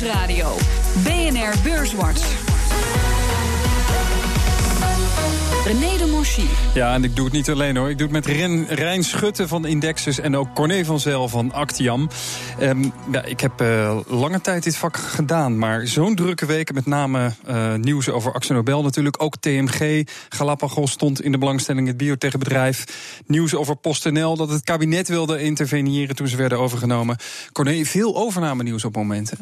Nieuwsradio. 0.00 0.56
BNR 1.04 1.54
Beurswatch. 1.62 2.22
René 5.64 5.96
de 5.98 6.06
Monchy. 6.10 6.46
Ja, 6.74 6.94
en 6.94 7.04
ik 7.04 7.16
doe 7.16 7.24
het 7.24 7.34
niet 7.34 7.50
alleen 7.50 7.76
hoor. 7.76 7.90
Ik 7.90 7.98
doe 7.98 8.06
het 8.06 8.26
met 8.26 8.36
Ren, 8.36 8.66
Rijn 8.66 9.04
Schutte 9.04 9.48
van 9.48 9.66
Indexus 9.66 10.20
en 10.20 10.36
ook 10.36 10.54
Corné 10.54 10.84
van 10.84 11.00
Zel 11.00 11.28
van 11.28 11.52
Actiam. 11.52 12.08
Ehm, 12.58 12.84
ja, 13.12 13.24
ik 13.24 13.40
heb 13.40 13.60
uh, 13.60 13.98
lange 14.06 14.40
tijd 14.40 14.62
dit 14.62 14.76
vak 14.76 14.96
gedaan, 14.96 15.58
maar 15.58 15.86
zo'n 15.86 16.14
drukke 16.14 16.46
weken, 16.46 16.74
met 16.74 16.86
name 16.86 17.32
uh, 17.48 17.74
nieuws 17.74 18.08
over 18.08 18.32
Axonobel 18.32 18.82
natuurlijk. 18.82 19.22
Ook 19.22 19.36
TMG, 19.36 20.08
Galapagos 20.28 20.90
stond 20.90 21.22
in 21.22 21.32
de 21.32 21.38
belangstelling, 21.38 21.86
het 21.86 21.96
biotechbedrijf. 21.96 22.84
Nieuws 23.26 23.54
over 23.54 23.76
PostNL, 23.76 24.36
dat 24.36 24.48
het 24.48 24.64
kabinet 24.64 25.08
wilde 25.08 25.42
interveneren 25.42 26.16
toen 26.16 26.28
ze 26.28 26.36
werden 26.36 26.58
overgenomen. 26.58 27.16
Corné, 27.52 27.84
veel 27.84 28.16
overname 28.16 28.62
nieuws 28.62 28.84
op 28.84 28.96
momenten. 28.96 29.38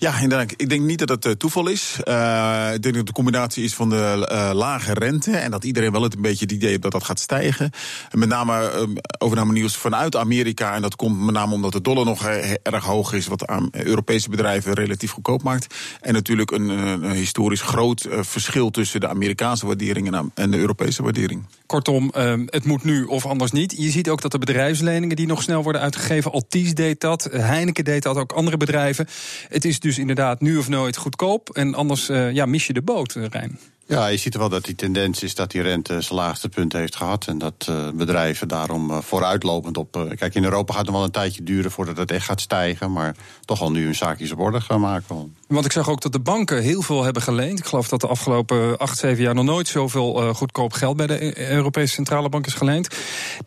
Ja, 0.00 0.20
inderdaad. 0.20 0.52
Ik 0.56 0.68
denk 0.68 0.82
niet 0.82 0.98
dat 0.98 1.08
het 1.08 1.26
uh, 1.26 1.32
toeval 1.32 1.68
is. 1.68 2.00
Uh, 2.04 2.70
ik 2.74 2.82
denk 2.82 2.82
dat 2.82 2.94
het 2.94 3.06
de 3.06 3.12
combinatie 3.12 3.64
is 3.64 3.74
van 3.74 3.90
de 3.90 4.28
uh, 4.32 4.50
lage 4.54 4.94
rente. 4.94 5.30
En 5.36 5.50
dat 5.50 5.64
iedereen 5.64 5.92
wel 5.92 6.02
het 6.02 6.14
een 6.14 6.22
beetje 6.22 6.44
het 6.44 6.52
idee 6.52 6.68
heeft 6.68 6.82
dat 6.82 6.92
dat 6.92 7.04
gaat 7.04 7.20
stijgen. 7.20 7.70
En 8.10 8.18
met 8.18 8.28
name 8.28 8.86
overname 9.18 9.52
nieuws 9.52 9.76
vanuit 9.76 10.16
Amerika. 10.16 10.74
En 10.74 10.82
dat 10.82 10.96
komt 10.96 11.20
met 11.20 11.34
name 11.34 11.54
omdat 11.54 11.72
de 11.72 11.80
dollar 11.80 12.04
nog 12.04 12.26
erg 12.62 12.84
hoog 12.84 13.12
is. 13.12 13.26
Wat 13.26 13.46
aan 13.46 13.68
Europese 13.70 14.30
bedrijven 14.30 14.72
relatief 14.72 15.10
goedkoop 15.10 15.42
maakt. 15.42 15.74
En 16.00 16.12
natuurlijk 16.12 16.50
een, 16.50 16.68
een 16.68 17.10
historisch 17.10 17.62
groot 17.62 18.06
verschil 18.10 18.70
tussen 18.70 19.00
de 19.00 19.08
Amerikaanse 19.08 19.66
waardering 19.66 20.30
en 20.34 20.50
de 20.50 20.58
Europese 20.58 21.02
waardering. 21.02 21.46
Kortom, 21.66 22.10
ehm, 22.10 22.42
het 22.46 22.64
moet 22.64 22.84
nu 22.84 23.04
of 23.04 23.26
anders 23.26 23.52
niet. 23.52 23.74
Je 23.76 23.90
ziet 23.90 24.08
ook 24.08 24.20
dat 24.20 24.32
de 24.32 24.38
bedrijfsleningen 24.38 25.16
die 25.16 25.26
nog 25.26 25.42
snel 25.42 25.62
worden 25.62 25.80
uitgegeven. 25.80 26.32
Altis 26.32 26.74
deed 26.74 27.00
dat, 27.00 27.28
Heineken 27.32 27.84
deed 27.84 28.02
dat, 28.02 28.16
ook 28.16 28.32
andere 28.32 28.56
bedrijven. 28.56 29.08
Het 29.48 29.64
is 29.64 29.80
dus 29.80 29.87
inderdaad 29.96 30.40
nu 30.40 30.56
of 30.56 30.68
nooit 30.68 30.96
goedkoop. 30.96 31.50
En 31.50 31.74
anders 31.74 32.10
uh, 32.10 32.32
ja, 32.32 32.46
mis 32.46 32.66
je 32.66 32.72
de 32.72 32.82
boot, 32.82 33.14
eh, 33.14 33.24
Rijn. 33.26 33.58
Ja, 33.86 34.06
je 34.06 34.16
ziet 34.16 34.36
wel 34.36 34.48
dat 34.48 34.64
die 34.64 34.74
tendens 34.74 35.22
is 35.22 35.34
dat 35.34 35.50
die 35.50 35.62
rente 35.62 36.00
zijn 36.00 36.18
laagste 36.18 36.48
punt 36.48 36.72
heeft 36.72 36.96
gehad. 36.96 37.26
En 37.26 37.38
dat 37.38 37.66
uh, 37.70 37.90
bedrijven 37.90 38.48
daarom 38.48 39.02
vooruitlopend 39.02 39.76
op. 39.76 40.08
Kijk, 40.18 40.34
in 40.34 40.44
Europa 40.44 40.72
gaat 40.72 40.80
het 40.80 40.90
nog 40.90 40.96
wel 40.96 41.06
een 41.06 41.12
tijdje 41.12 41.42
duren 41.42 41.70
voordat 41.70 41.96
het 41.96 42.10
echt 42.10 42.24
gaat 42.24 42.40
stijgen. 42.40 42.92
Maar 42.92 43.16
toch 43.44 43.60
al 43.60 43.70
nu 43.70 43.86
een 43.86 43.94
zaakjes 43.94 44.32
op 44.32 44.38
orde 44.38 44.60
gaan 44.60 44.80
maken. 44.80 45.36
Want 45.48 45.64
ik 45.64 45.72
zag 45.72 45.90
ook 45.90 46.00
dat 46.00 46.12
de 46.12 46.20
banken 46.20 46.62
heel 46.62 46.82
veel 46.82 47.04
hebben 47.04 47.22
geleend. 47.22 47.58
Ik 47.58 47.66
geloof 47.66 47.88
dat 47.88 48.00
de 48.00 48.06
afgelopen 48.06 48.78
acht, 48.78 48.98
zeven 48.98 49.22
jaar 49.22 49.34
nog 49.34 49.44
nooit 49.44 49.68
zoveel 49.68 50.34
goedkoop 50.34 50.72
geld 50.72 50.96
bij 50.96 51.06
de 51.06 51.50
Europese 51.50 51.94
Centrale 51.94 52.28
Bank 52.28 52.46
is 52.46 52.54
geleend. 52.54 52.96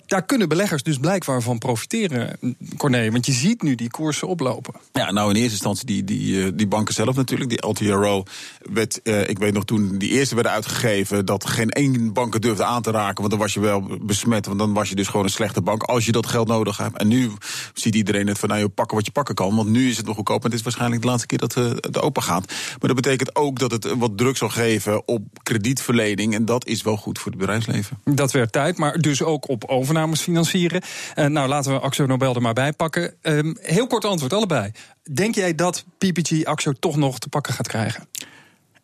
Daar 0.06 0.26
kunnen 0.26 0.50
beleggers 0.50 0.84
dus 0.84 0.98
blijkbaar 0.98 1.42
van 1.42 1.58
profiteren, 1.58 2.38
Corné. 2.78 3.12
Want 3.12 3.26
je 3.26 3.32
ziet 3.32 3.62
nu 3.62 3.76
die 3.76 3.90
koersen 3.90 4.28
oplopen. 4.28 4.74
Ja, 4.92 5.12
nou 5.12 5.30
in 5.30 5.36
eerste 5.36 5.52
instantie 5.52 5.86
die, 5.86 6.04
die, 6.04 6.56
die 6.56 6.68
banken 6.68 6.94
zelf 6.94 7.16
natuurlijk. 7.16 7.50
Die 7.50 7.68
LTRO 7.68 8.24
werd, 8.72 9.00
ik 9.04 9.40
weet 9.40 9.54
nog 9.54 9.66
toen 9.66 9.98
die 9.98 10.10
eerste 10.10 10.36
werden 10.36 10.54
uitgegeven 10.54 11.26
dat 11.26 11.46
geen 11.46 11.70
één 11.70 12.14
bank 12.14 12.42
durfde 12.42 12.64
aan 12.64 12.82
te 12.82 12.92
raken. 12.92 13.18
Want 13.18 13.30
dan 13.30 13.40
was 13.40 13.54
je 13.54 13.60
wel 13.60 13.98
besmet. 14.02 14.46
Want 14.46 14.60
dan 14.60 14.74
was 14.74 14.90
je 14.90 14.96
dus 14.96 15.08
gewoon 15.08 15.26
een 15.26 15.32
slechte 15.32 15.62
bank 15.62 15.84
als 15.84 16.06
je 16.06 16.12
dat 16.12 16.28
geld 16.28 16.48
nodig 16.48 16.78
hebt. 16.78 16.98
En 16.98 17.08
nu 17.08 17.32
ziet 17.74 17.96
iedereen 17.96 18.28
het 18.28 18.40
van 18.40 18.50
nou, 18.50 18.62
je 18.62 18.70
pakken 18.70 18.96
wat 18.96 19.06
je 19.06 19.12
pakken 19.12 19.36
kan. 19.36 19.56
Want 19.56 19.70
nu 19.70 19.90
is 19.90 19.98
het 19.98 20.06
nog 20.06 20.16
goedkoop. 20.16 20.44
En 20.44 20.50
het 20.50 20.60
is 20.60 20.62
waarschijnlijk 20.62 21.02
de 21.02 21.08
laatste 21.08 21.28
keer 21.28 21.38
dat 21.38 21.54
het 21.94 22.04
open 22.04 22.24
gaat. 22.24 22.48
Maar 22.48 22.94
dat 22.94 22.96
betekent 22.96 23.36
ook 23.36 23.60
dat 23.60 23.72
het 23.72 23.94
wat 23.98 24.18
druk 24.18 24.38
zal 24.38 24.50
geven 24.50 25.08
op 25.08 25.22
kredietverlening. 25.44 26.34
En 26.34 26.46
dat 26.46 26.66
is 26.66 26.82
wel 26.82 26.98
goed 26.98 27.20
voor 27.20 27.32
het 27.32 27.40
bedrijfsleven. 27.40 28.00
Dat 28.04 28.32
werd 28.32 28.52
tijd, 28.52 28.78
maar 28.78 28.98
dus 28.98 29.24
ook 29.24 29.50
op 29.50 29.64
overnames 29.66 30.22
financieren. 30.22 30.82
Uh, 31.16 31.26
nou, 31.26 31.48
laten 31.48 31.72
we 31.72 31.80
Axo 31.80 32.06
Nobel 32.06 32.36
er 32.36 32.42
maar 32.42 32.54
bij 32.54 32.74
pakken. 32.74 33.14
Uh, 33.22 33.54
heel 33.60 33.88
kort 33.88 34.06
antwoord, 34.06 34.34
allebei. 34.34 34.72
Denk 35.14 35.36
jij 35.36 35.56
dat 35.56 35.86
PPG 35.98 36.44
Axo 36.44 36.72
toch 36.80 36.96
nog 36.96 37.20
te 37.20 37.30
pakken 37.30 37.54
gaat 37.54 37.68
krijgen? 37.68 38.08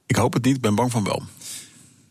Ik 0.06 0.16
hoop 0.16 0.34
het 0.34 0.44
niet, 0.44 0.56
ik 0.56 0.62
ben 0.62 0.76
bang 0.76 0.92
van 0.92 1.04
wel. 1.04 1.24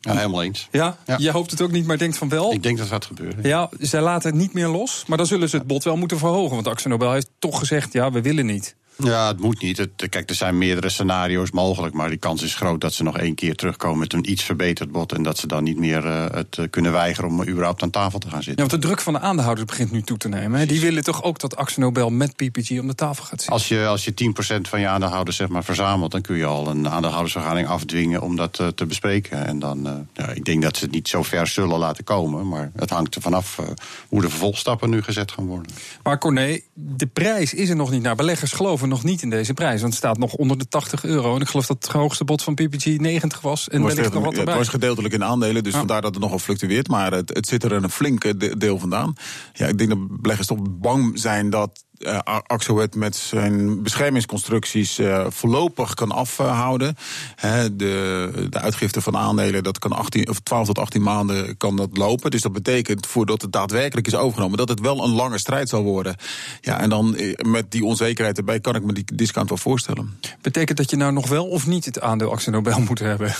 Ja, 0.00 0.16
helemaal 0.16 0.42
eens. 0.42 0.68
Ja? 0.70 0.96
ja? 1.06 1.16
Je 1.18 1.30
hoopt 1.30 1.50
het 1.50 1.60
ook 1.60 1.70
niet, 1.70 1.86
maar 1.86 1.98
denkt 1.98 2.18
van 2.18 2.28
wel? 2.28 2.52
Ik 2.52 2.62
denk 2.62 2.78
dat 2.78 2.88
dat 2.88 2.94
gaat 2.94 3.04
gebeuren. 3.04 3.48
Ja, 3.48 3.68
zij 3.78 4.00
laten 4.00 4.30
het 4.30 4.38
niet 4.38 4.52
meer 4.52 4.68
los. 4.68 5.04
Maar 5.06 5.16
dan 5.16 5.26
zullen 5.26 5.48
ze 5.48 5.56
het 5.56 5.66
bod 5.66 5.84
wel 5.84 5.96
moeten 5.96 6.18
verhogen. 6.18 6.54
Want 6.54 6.66
Axel 6.66 6.90
Nobel 6.90 7.12
heeft 7.12 7.30
toch 7.38 7.58
gezegd, 7.58 7.92
ja, 7.92 8.10
we 8.10 8.22
willen 8.22 8.46
niet. 8.46 8.76
Ja, 8.96 9.26
het 9.26 9.40
moet 9.40 9.62
niet. 9.62 9.76
Het, 9.76 10.08
kijk, 10.08 10.28
er 10.28 10.34
zijn 10.34 10.58
meerdere 10.58 10.88
scenario's 10.88 11.50
mogelijk. 11.50 11.94
Maar 11.94 12.08
die 12.08 12.18
kans 12.18 12.42
is 12.42 12.54
groot 12.54 12.80
dat 12.80 12.92
ze 12.92 13.02
nog 13.02 13.18
één 13.18 13.34
keer 13.34 13.54
terugkomen 13.54 13.98
met 13.98 14.12
een 14.12 14.30
iets 14.30 14.42
verbeterd 14.42 14.92
bod. 14.92 15.12
En 15.12 15.22
dat 15.22 15.38
ze 15.38 15.46
dan 15.46 15.64
niet 15.64 15.78
meer 15.78 16.04
uh, 16.04 16.24
het 16.30 16.58
kunnen 16.70 16.92
weigeren 16.92 17.30
om 17.30 17.48
überhaupt 17.48 17.82
aan 17.82 17.90
tafel 17.90 18.18
te 18.18 18.28
gaan 18.28 18.42
zitten. 18.42 18.64
Ja, 18.64 18.68
want 18.68 18.82
de 18.82 18.88
druk 18.88 19.00
van 19.00 19.12
de 19.12 19.18
aandeelhouders 19.18 19.66
begint 19.66 19.90
nu 19.90 20.02
toe 20.02 20.16
te 20.16 20.28
nemen. 20.28 20.60
Hè? 20.60 20.66
Die 20.66 20.80
willen 20.80 21.04
toch 21.04 21.22
ook 21.22 21.38
dat 21.38 21.56
Axel 21.56 21.82
Nobel 21.82 22.10
met 22.10 22.36
PPG 22.36 22.70
om 22.70 22.86
de 22.86 22.94
tafel 22.94 23.24
gaat 23.24 23.40
zitten. 23.40 23.52
Als 23.52 23.68
je, 23.68 23.86
als 23.86 24.04
je 24.04 24.12
10% 24.56 24.60
van 24.60 24.80
je 24.80 24.86
aandeelhouders 24.86 25.36
zeg 25.36 25.48
maar, 25.48 25.64
verzamelt, 25.64 26.12
dan 26.12 26.20
kun 26.20 26.36
je 26.36 26.44
al 26.44 26.68
een 26.68 26.88
aandeelhoudersvergadering 26.88 27.68
afdwingen 27.68 28.20
om 28.20 28.36
dat 28.36 28.58
uh, 28.60 28.66
te 28.66 28.86
bespreken. 28.86 29.46
En 29.46 29.58
dan, 29.58 30.06
ja, 30.14 30.28
ik 30.28 30.44
denk 30.44 30.62
dat 30.62 30.76
ze 30.76 30.84
het 30.84 30.92
niet 30.92 31.08
zo 31.08 31.22
ver 31.22 31.46
zullen 31.46 31.78
laten 31.78 32.04
komen. 32.04 32.48
Maar 32.48 32.70
het 32.76 32.90
hangt 32.90 33.14
er 33.14 33.20
vanaf 33.20 33.60
hoe 34.08 34.20
de 34.20 34.28
vervolgstappen 34.28 34.90
nu 34.90 35.02
gezet 35.02 35.32
gaan 35.32 35.46
worden. 35.46 35.72
Maar 36.02 36.18
Corné, 36.18 36.60
de 36.74 37.06
prijs 37.06 37.54
is 37.54 37.68
er 37.68 37.76
nog 37.76 37.90
niet 37.90 38.02
naar. 38.02 38.14
Beleggers 38.16 38.52
geloven 38.52 38.85
nog 38.88 39.04
niet 39.04 39.22
in 39.22 39.30
deze 39.30 39.54
prijs. 39.54 39.80
Want 39.80 39.92
het 39.92 40.02
staat 40.02 40.18
nog 40.18 40.34
onder 40.34 40.58
de 40.58 40.68
80 40.68 41.04
euro. 41.04 41.34
En 41.34 41.40
ik 41.40 41.48
geloof 41.48 41.66
dat 41.66 41.82
het 41.82 41.92
hoogste 41.92 42.24
bod 42.24 42.42
van 42.42 42.54
PPG 42.54 42.84
90 42.84 43.40
was. 43.40 43.68
En 43.68 43.82
was 43.82 43.94
nog 43.94 44.12
wat 44.12 44.24
erbij. 44.24 44.44
Het 44.44 44.54
was 44.54 44.68
gedeeltelijk 44.68 45.14
in 45.14 45.24
aandelen, 45.24 45.62
dus 45.62 45.74
vandaar 45.74 46.02
dat 46.02 46.14
het 46.14 46.22
nogal 46.22 46.38
fluctueert. 46.38 46.88
Maar 46.88 47.12
het, 47.12 47.28
het 47.34 47.46
zit 47.46 47.64
er 47.64 47.72
een 47.72 47.90
flinke 47.90 48.56
deel 48.56 48.78
vandaan. 48.78 49.12
Ja, 49.52 49.66
ik 49.66 49.78
denk 49.78 49.90
dat 49.90 50.20
beleggers 50.20 50.48
toch 50.48 50.58
bang 50.62 51.18
zijn 51.18 51.50
dat 51.50 51.84
uh, 52.06 52.18
Axowet 52.46 52.94
met 52.94 53.16
zijn 53.16 53.82
beschermingsconstructies 53.82 54.98
uh, 54.98 55.26
voorlopig 55.28 55.94
kan 55.94 56.10
afhouden. 56.10 56.96
He, 57.34 57.76
de, 57.76 58.46
de 58.50 58.58
uitgifte 58.58 59.00
van 59.00 59.16
aandelen, 59.16 59.62
dat 59.62 59.78
kan 59.78 59.92
18, 59.92 60.28
of 60.28 60.40
12 60.40 60.66
tot 60.66 60.78
18 60.78 61.02
maanden 61.02 61.56
kan 61.56 61.76
dat 61.76 61.96
lopen. 61.96 62.30
Dus 62.30 62.42
dat 62.42 62.52
betekent, 62.52 63.06
voordat 63.06 63.42
het 63.42 63.52
daadwerkelijk 63.52 64.06
is 64.06 64.14
overgenomen, 64.14 64.58
dat 64.58 64.68
het 64.68 64.80
wel 64.80 65.04
een 65.04 65.14
lange 65.14 65.38
strijd 65.38 65.68
zal 65.68 65.82
worden. 65.82 66.16
Ja, 66.60 66.80
en 66.80 66.88
dan 66.88 67.16
eh, 67.16 67.34
met 67.44 67.70
die 67.70 67.84
onzekerheid 67.84 68.38
erbij 68.38 68.60
kan 68.60 68.74
ik 68.74 68.82
me 68.82 68.92
die 68.92 69.04
discount 69.14 69.48
wel 69.48 69.58
voorstellen. 69.58 70.18
Betekent 70.40 70.78
dat 70.78 70.90
je 70.90 70.96
nou 70.96 71.12
nog 71.12 71.28
wel 71.28 71.46
of 71.46 71.66
niet 71.66 71.84
het 71.84 72.00
aandeel 72.00 72.32
Axel 72.32 72.52
Nobel 72.52 72.80
moet 72.80 72.98
hebben? 72.98 73.34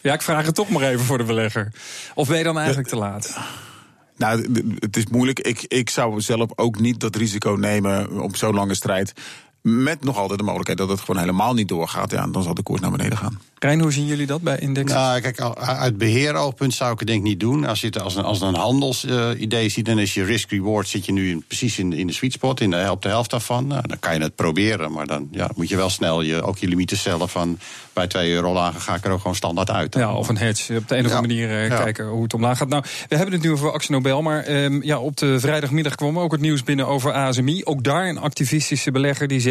Ja, 0.00 0.12
ik 0.12 0.22
vraag 0.22 0.46
het 0.46 0.54
toch 0.54 0.68
maar 0.68 0.82
even 0.82 1.04
voor 1.04 1.18
de 1.18 1.24
belegger. 1.24 1.72
Of 2.14 2.28
ben 2.28 2.38
je 2.38 2.44
dan 2.44 2.58
eigenlijk 2.58 2.88
te 2.88 2.96
laat? 2.96 3.38
Nou, 4.20 4.62
het 4.78 4.96
is 4.96 5.06
moeilijk. 5.06 5.40
Ik, 5.40 5.64
ik 5.68 5.90
zou 5.90 6.20
zelf 6.20 6.50
ook 6.54 6.80
niet 6.80 7.00
dat 7.00 7.16
risico 7.16 7.50
nemen 7.50 8.20
op 8.20 8.36
zo'n 8.36 8.54
lange 8.54 8.74
strijd. 8.74 9.12
Met 9.62 10.04
nog 10.04 10.16
altijd 10.16 10.38
de 10.38 10.44
mogelijkheid 10.44 10.78
dat 10.78 10.88
het 10.88 11.00
gewoon 11.00 11.20
helemaal 11.20 11.54
niet 11.54 11.68
doorgaat. 11.68 12.10
Ja, 12.10 12.26
dan 12.26 12.42
zal 12.42 12.54
de 12.54 12.62
koers 12.62 12.80
naar 12.80 12.90
beneden 12.90 13.18
gaan. 13.18 13.40
Rijn, 13.58 13.80
hoe 13.80 13.92
zien 13.92 14.06
jullie 14.06 14.26
dat 14.26 14.42
bij 14.42 14.58
Index? 14.58 14.92
Nou, 14.92 15.20
kijk, 15.20 15.40
uit 15.58 15.98
beheeroogpunt 15.98 16.74
zou 16.74 16.92
ik 16.92 16.98
het 16.98 17.08
denk 17.08 17.20
ik 17.20 17.26
niet 17.26 17.40
doen. 17.40 17.66
Als 17.66 17.80
je 17.80 17.86
het 17.86 18.00
als 18.00 18.16
een, 18.16 18.24
als 18.24 18.40
een 18.40 18.54
handelsidee 18.54 19.64
uh, 19.64 19.70
ziet, 19.70 19.84
dan 19.84 19.98
is 19.98 20.14
je 20.14 20.24
risk-reward 20.24 20.88
zit 20.88 21.04
je 21.06 21.12
nu 21.12 21.30
in, 21.30 21.44
precies 21.46 21.78
in, 21.78 21.92
in 21.92 22.06
de 22.06 22.12
sweet 22.12 22.32
spot, 22.32 22.60
in 22.60 22.70
de, 22.70 22.86
op 22.90 23.02
de 23.02 23.08
helft 23.08 23.30
daarvan. 23.30 23.66
Nou, 23.66 23.88
dan 23.88 23.98
kan 23.98 24.14
je 24.14 24.20
het 24.20 24.34
proberen, 24.34 24.92
maar 24.92 25.06
dan 25.06 25.28
ja, 25.30 25.50
moet 25.56 25.68
je 25.68 25.76
wel 25.76 25.90
snel 25.90 26.22
je, 26.22 26.42
ook 26.42 26.58
je 26.58 26.68
limieten 26.68 26.96
stellen 26.96 27.28
van 27.28 27.58
bij 27.92 28.06
2 28.06 28.32
euro 28.32 28.52
lager 28.52 28.80
ga 28.80 28.94
ik 28.94 29.04
er 29.04 29.10
ook 29.10 29.20
gewoon 29.20 29.36
standaard 29.36 29.70
uit. 29.70 29.94
Ja, 29.94 30.14
of 30.14 30.28
een 30.28 30.36
hedge. 30.36 30.76
Op 30.76 30.88
de 30.88 30.96
een 30.96 31.06
of 31.06 31.12
andere 31.12 31.34
manier 31.34 31.64
uh, 31.64 31.78
kijken 31.78 32.06
hoe 32.06 32.22
het 32.22 32.34
omlaag 32.34 32.58
gaat. 32.58 32.68
Nou, 32.68 32.84
we 33.08 33.16
hebben 33.16 33.34
het 33.34 33.42
nu 33.42 33.50
over 33.50 33.72
Axel 33.72 33.94
Nobel, 33.94 34.22
maar 34.22 34.48
um, 34.48 34.82
ja, 34.82 34.98
op 34.98 35.16
de 35.16 35.40
vrijdagmiddag 35.40 35.94
kwam 35.94 36.18
ook 36.18 36.32
het 36.32 36.40
nieuws 36.40 36.62
binnen 36.62 36.86
over 36.86 37.12
ASMI. 37.12 37.64
Ook 37.64 37.84
daar 37.84 38.08
een 38.08 38.18
activistische 38.18 38.90
belegger 38.90 39.28
die 39.28 39.40
zegt, 39.40 39.49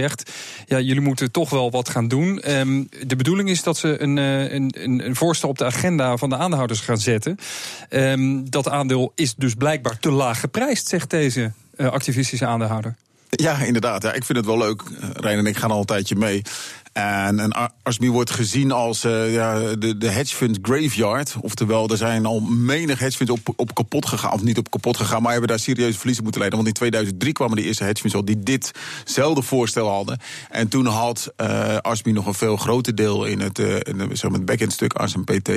ja, 0.65 0.79
jullie 0.79 1.01
moeten 1.01 1.31
toch 1.31 1.49
wel 1.49 1.71
wat 1.71 1.89
gaan 1.89 2.07
doen. 2.07 2.51
Um, 2.57 2.89
de 3.07 3.15
bedoeling 3.15 3.49
is 3.49 3.63
dat 3.63 3.77
ze 3.77 4.01
een, 4.01 4.17
uh, 4.17 4.51
een, 4.51 4.73
een, 4.77 5.05
een, 5.05 5.15
voorstel 5.15 5.49
op 5.49 5.57
de 5.57 5.65
agenda 5.65 6.17
van 6.17 6.29
de 6.29 6.35
aandeelhouders 6.35 6.79
gaan 6.79 6.97
zetten. 6.97 7.37
Um, 7.89 8.49
dat 8.49 8.69
aandeel 8.69 9.11
is 9.15 9.35
dus 9.35 9.53
blijkbaar 9.53 9.99
te 9.99 10.11
laag 10.11 10.39
geprijsd, 10.39 10.87
zegt 10.87 11.09
deze 11.09 11.51
uh, 11.77 11.87
activistische 11.87 12.45
aandeelhouder. 12.45 12.95
Ja, 13.29 13.57
inderdaad. 13.57 14.03
Ja, 14.03 14.13
ik 14.13 14.23
vind 14.23 14.37
het 14.37 14.47
wel 14.47 14.57
leuk. 14.57 14.83
Rijn 15.13 15.37
en 15.37 15.45
ik 15.45 15.57
gaan 15.57 15.71
al 15.71 15.79
een 15.79 15.85
tijdje 15.85 16.15
mee. 16.15 16.41
En, 16.93 17.39
en 17.39 17.71
wordt 18.11 18.31
gezien 18.31 18.71
als 18.71 19.05
uh, 19.05 19.33
ja, 19.33 19.75
de, 19.75 19.97
de 19.97 20.09
hedge 20.09 20.35
fund 20.35 20.59
graveyard. 20.61 21.35
Oftewel, 21.41 21.89
er 21.89 21.97
zijn 21.97 22.25
al 22.25 22.39
menig 22.39 22.99
hedge 22.99 23.17
funds 23.17 23.31
op, 23.31 23.53
op 23.55 23.75
kapot 23.75 24.05
gegaan. 24.05 24.31
Of 24.31 24.43
niet 24.43 24.57
op 24.57 24.69
kapot 24.69 24.97
gegaan, 24.97 25.21
maar 25.21 25.31
hebben 25.31 25.49
daar 25.49 25.59
serieuze 25.59 25.97
verliezen 25.97 26.23
moeten 26.23 26.41
leiden. 26.41 26.63
Want 26.63 26.71
in 26.71 26.79
2003 26.79 27.33
kwamen 27.33 27.55
de 27.55 27.63
eerste 27.63 27.83
hedge 27.83 28.01
funds 28.01 28.15
al 28.15 28.25
die 28.25 28.39
ditzelfde 28.39 29.41
voorstel 29.41 29.89
hadden. 29.89 30.19
En 30.49 30.67
toen 30.67 30.85
had 30.85 31.33
uh, 31.37 31.77
nog 32.03 32.25
een 32.25 32.33
veel 32.33 32.57
groter 32.57 32.95
deel 32.95 33.25
in 33.25 33.39
het, 33.39 33.59
uh, 33.59 33.75
in 33.75 34.45
backend 34.45 34.73
stuk 34.73 34.93
ASMPT. 34.93 35.49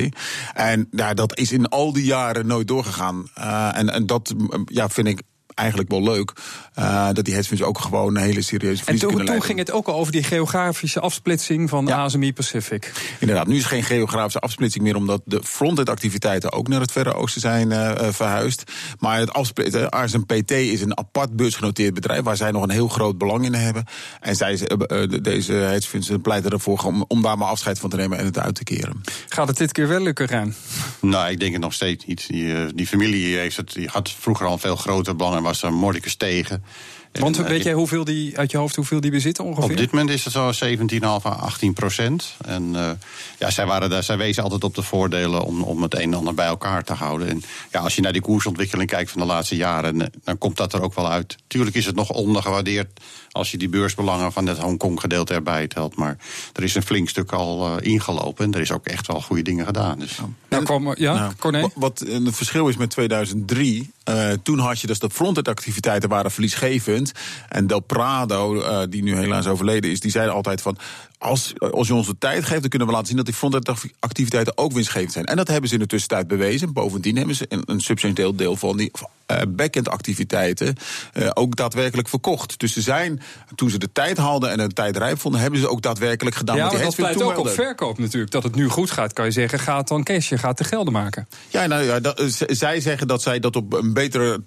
En 0.55 0.89
ja, 0.91 1.15
dat 1.15 1.39
is 1.39 1.53
in 1.53 1.69
al 1.69 1.93
die 1.93 2.05
jaren 2.05 2.47
nooit 2.47 2.69
doorgegaan. 2.69 3.27
en, 3.75 3.91
en 3.91 4.07
dat 4.07 4.35
ja, 4.65 4.89
vind 4.89 5.07
ik 5.07 5.23
eigenlijk 5.55 5.91
wel 5.91 6.03
leuk. 6.03 6.33
Uh, 6.79 7.09
dat 7.13 7.25
die 7.25 7.35
hedge 7.35 7.65
ook 7.65 7.79
gewoon 7.79 8.17
een 8.17 8.23
hele 8.23 8.43
serieuze 8.43 8.85
En 8.85 8.99
toen, 8.99 9.25
toen 9.25 9.43
ging 9.43 9.59
het 9.59 9.71
ook 9.71 9.89
al 9.89 9.95
over 9.95 10.13
die 10.13 10.23
geografische 10.23 11.01
afsplitsing 11.01 11.69
van 11.69 11.87
ja. 11.87 11.97
ASMI 11.97 12.33
Pacific. 12.33 12.93
Inderdaad, 13.19 13.47
nu 13.47 13.57
is 13.57 13.65
geen 13.65 13.83
geografische 13.83 14.39
afsplitsing 14.39 14.85
meer, 14.85 14.97
omdat 14.97 15.23
de 15.25 15.41
frontend 15.43 15.89
activiteiten 15.89 16.53
ook 16.53 16.69
naar 16.69 16.81
het 16.81 16.93
Verre 16.93 17.15
Oosten 17.15 17.41
zijn 17.41 17.71
uh, 17.71 17.91
verhuisd. 18.11 18.73
Maar 18.99 19.19
het 19.19 19.33
afsplitsen, 19.33 19.91
ASMPT 19.91 20.51
is 20.51 20.81
een 20.81 20.99
apart 20.99 21.37
beursgenoteerd 21.37 21.95
bedrijf 21.95 22.23
waar 22.23 22.37
zij 22.37 22.51
nog 22.51 22.63
een 22.63 22.71
heel 22.71 22.89
groot 22.89 23.19
belang 23.19 23.45
in 23.45 23.55
hebben. 23.55 23.85
En 24.21 24.37
zij, 24.37 24.61
uh, 24.89 25.21
deze 25.23 25.53
hedgefunds 25.53 26.11
pleiten 26.23 26.51
ervoor 26.51 26.83
om, 26.85 27.05
om 27.09 27.23
daar 27.23 27.39
maar 27.39 27.49
afscheid 27.49 27.79
van 27.79 27.91
te 27.91 27.97
nemen 27.97 28.19
en 28.19 28.25
het 28.25 28.39
uit 28.39 28.55
te 28.55 28.65
keren. 28.65 29.01
Gaat 29.29 29.49
het 29.49 29.57
dit 29.57 29.73
keer 29.73 29.89
wel 29.89 30.01
lukken, 30.01 30.27
Rijn? 30.27 30.55
Nou, 31.01 31.31
ik 31.31 31.41
denk 31.41 31.53
het 31.53 31.63
nog 31.63 31.73
steeds 31.73 32.05
niet. 32.07 32.27
Die, 32.29 32.75
die 32.75 32.87
familie 32.87 33.37
heeft 33.37 33.57
het, 33.57 33.73
die 33.73 33.89
had 33.89 34.11
vroeger 34.11 34.47
al 34.47 34.53
een 34.53 34.59
veel 34.59 34.77
groter 34.77 35.17
belang 35.17 35.42
was 35.43 35.63
er 35.63 35.73
mordicus 35.73 36.15
tegen. 36.15 36.65
Want 37.13 37.39
en, 37.39 37.45
weet 37.45 37.63
jij 37.63 37.73
hoeveel 37.73 38.05
die 38.05 38.39
uit 38.39 38.51
je 38.51 38.57
hoofd 38.57 38.77
hoeveel 38.77 39.01
die 39.01 39.11
bezitten 39.11 39.45
ongeveer? 39.45 39.71
Op 39.71 39.77
dit 39.77 39.91
moment 39.91 40.11
is 40.11 40.25
het 40.25 40.33
zo 40.33 40.67
17,5 40.67 41.03
à 41.03 41.19
18 41.19 41.73
procent. 41.73 42.35
En 42.45 42.63
uh, 42.75 42.91
ja, 43.39 43.51
zij, 43.51 43.67
waren 43.67 43.91
daar, 43.91 44.03
zij 44.03 44.17
wezen 44.17 44.43
altijd 44.43 44.65
op 44.65 44.75
de 44.75 44.83
voordelen 44.83 45.43
om, 45.45 45.63
om 45.63 45.83
het 45.83 45.95
een 45.95 46.01
en 46.01 46.15
ander 46.15 46.35
bij 46.35 46.47
elkaar 46.47 46.85
te 46.85 46.93
houden. 46.93 47.29
En 47.29 47.43
ja, 47.71 47.81
als 47.81 47.95
je 47.95 48.03
naar 48.03 48.13
die 48.13 48.23
koersontwikkeling 48.23 48.91
kijkt 48.91 49.11
van 49.11 49.21
de 49.21 49.27
laatste 49.27 49.57
jaren, 49.57 50.13
dan 50.25 50.39
komt 50.39 50.57
dat 50.57 50.73
er 50.73 50.83
ook 50.83 50.95
wel 50.95 51.11
uit. 51.11 51.37
Tuurlijk 51.47 51.77
is 51.77 51.87
het 51.87 51.95
nog 51.95 52.11
ondergewaardeerd 52.11 53.01
als 53.31 53.51
je 53.51 53.59
die 53.59 53.69
beursbelangen 53.69 54.33
van 54.33 54.47
het 54.47 54.59
Hongkong-gedeelte 54.59 55.35
erbij 55.35 55.67
telt. 55.67 55.97
Maar 55.97 56.17
er 56.53 56.63
is 56.63 56.75
een 56.75 56.83
flink 56.83 57.09
stuk 57.09 57.33
al 57.33 57.67
uh, 57.67 57.93
ingelopen 57.93 58.45
en 58.45 58.53
er 58.55 58.61
is 58.61 58.73
ook 58.73 58.87
echt 58.87 59.07
wel 59.07 59.21
goede 59.21 59.43
dingen 59.43 59.67
gedaan. 59.67 59.99
Dus. 59.99 60.17
Ja, 60.17 60.29
nou, 60.49 60.65
kom, 60.65 60.95
ja 60.97 61.15
nou, 61.15 61.33
Corné? 61.39 61.69
Wat 61.75 61.99
het 61.99 62.37
verschil 62.37 62.69
is 62.69 62.77
met 62.77 62.91
2003, 62.91 63.91
uh, 64.11 64.31
toen 64.43 64.59
had 64.59 64.81
je 64.81 64.87
dus 64.87 64.99
dat 64.99 65.13
frontend 65.13 65.49
activiteiten 65.49 66.09
waren 66.09 66.31
verliesgevend. 66.31 67.13
En 67.49 67.67
Del 67.67 67.81
Prado, 67.81 68.55
uh, 68.55 68.81
die 68.89 69.03
nu 69.03 69.17
helaas 69.17 69.47
overleden 69.47 69.91
is, 69.91 70.01
die 70.01 70.11
zei 70.11 70.29
altijd 70.29 70.61
van 70.61 70.79
als, 71.23 71.53
als 71.59 71.87
je 71.87 71.95
ons 71.95 72.07
de 72.07 72.19
tijd 72.19 72.45
geeft, 72.45 72.61
dan 72.61 72.71
kunnen 72.71 72.89
we 72.89 72.95
laten 72.95 73.09
zien 73.09 73.17
dat 73.17 73.27
die 73.27 73.35
frontend 73.35 73.71
activiteiten 73.99 74.59
ook 74.59 74.73
winstgevend 74.73 75.13
zijn. 75.13 75.25
En 75.25 75.37
dat 75.37 75.49
hebben 75.49 75.69
ze 75.69 75.75
in 75.75 75.81
de 75.81 75.87
tussentijd 75.87 76.27
bewezen. 76.29 76.73
Bovendien 76.73 77.17
hebben 77.17 77.35
ze 77.35 77.47
een, 77.49 77.63
een 77.67 77.81
substantieel 77.81 78.37
deel 78.37 78.57
van 78.57 78.77
die 78.77 78.91
uh, 79.31 79.37
backend 79.49 79.89
activiteiten 79.89 80.77
uh, 81.15 81.31
ook 81.35 81.57
daadwerkelijk 81.57 82.09
verkocht. 82.09 82.59
Dus 82.59 82.73
ze 82.73 82.81
zijn, 82.81 83.21
toen 83.55 83.71
ze 83.71 83.79
de 83.79 83.93
tijd 83.93 84.19
hadden 84.19 84.51
en 84.51 84.59
de 84.59 84.69
tijd 84.69 84.97
rijp 84.97 85.21
vonden, 85.21 85.41
hebben 85.41 85.61
ze 85.61 85.69
ook 85.69 85.83
daadwerkelijk 85.83 86.37
gedaan. 86.37 86.57
Ja, 86.57 86.71
dat 86.71 86.97
pleit 86.97 87.23
ook 87.23 87.39
op 87.39 87.49
verkoop 87.49 87.99
natuurlijk. 87.99 88.33
Dat 88.33 88.43
het 88.43 88.55
nu 88.55 88.69
goed 88.69 88.91
gaat, 88.91 89.13
kan 89.13 89.25
je 89.25 89.31
zeggen, 89.31 89.59
gaat 89.59 89.89
dan 89.89 90.03
cash, 90.03 90.29
je 90.29 90.39
gaat 90.39 90.59
de 90.59 90.65
gelden 90.65 90.93
maken. 90.93 91.29
Ja, 91.49 91.67
nou 91.67 91.83
ja, 91.83 92.01
dat, 92.01 92.23
zij 92.47 92.81
zeggen 92.81 93.07
dat 93.07 93.23
zij 93.23 93.39
dat 93.39 93.57
op 93.57 93.73
een 93.73 93.93
betere 93.93 94.43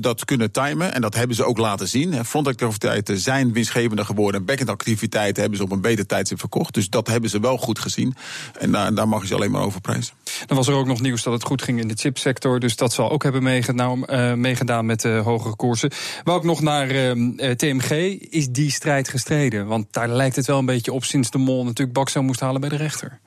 dat 0.00 0.24
kunnen 0.24 0.50
timen. 0.50 0.94
En 0.94 1.00
dat 1.00 1.14
hebben 1.14 1.36
ze 1.36 1.44
ook 1.44 1.58
laten 1.58 1.88
zien. 1.88 2.24
Frontactiviteiten 2.24 3.18
zijn 3.18 3.52
winstgevender 3.52 4.04
geworden. 4.04 4.40
En 4.40 4.46
backend 4.46 4.68
activiteiten 4.68 5.40
hebben 5.40 5.58
ze 5.58 5.64
op 5.64 5.72
een 5.72 5.80
beter 5.80 6.06
tijdstip 6.06 6.38
verkocht. 6.38 6.74
Dus 6.74 6.88
dat 6.88 7.06
hebben 7.06 7.30
ze 7.30 7.40
wel 7.40 7.56
goed 7.56 7.78
gezien. 7.78 8.14
En 8.58 8.72
daar, 8.72 8.94
daar 8.94 9.08
mag 9.08 9.20
je 9.20 9.26
ze 9.26 9.34
alleen 9.34 9.50
maar 9.50 9.62
over 9.62 9.80
prijzen. 9.80 10.14
Dan 10.46 10.56
was 10.56 10.66
er 10.66 10.74
ook 10.74 10.86
nog 10.86 11.00
nieuws 11.00 11.22
dat 11.22 11.32
het 11.32 11.44
goed 11.44 11.62
ging 11.62 11.80
in 11.80 11.88
de 11.88 11.94
chipsector. 11.94 12.60
Dus 12.60 12.76
dat 12.76 12.92
zal 12.92 13.10
ook 13.10 13.22
hebben 13.22 13.42
meegedaan, 13.42 14.04
uh, 14.06 14.32
meegedaan 14.32 14.86
met 14.86 15.00
de 15.00 15.20
hogere 15.24 15.56
koersen. 15.56 15.90
Maar 16.24 16.34
ook 16.34 16.44
nog 16.44 16.60
naar 16.60 16.90
uh, 16.90 17.50
TMG. 17.50 17.90
Is 18.30 18.48
die 18.50 18.70
strijd 18.70 19.08
gestreden? 19.08 19.66
Want 19.66 19.86
daar 19.90 20.08
lijkt 20.08 20.36
het 20.36 20.46
wel 20.46 20.58
een 20.58 20.66
beetje 20.66 20.92
op 20.92 21.04
sinds 21.04 21.30
de 21.30 21.38
mol 21.38 21.64
natuurlijk 21.64 21.98
Baksel 21.98 22.22
moest 22.22 22.40
halen 22.40 22.60
bij 22.60 22.70
de 22.70 22.76
rechter. 22.76 23.20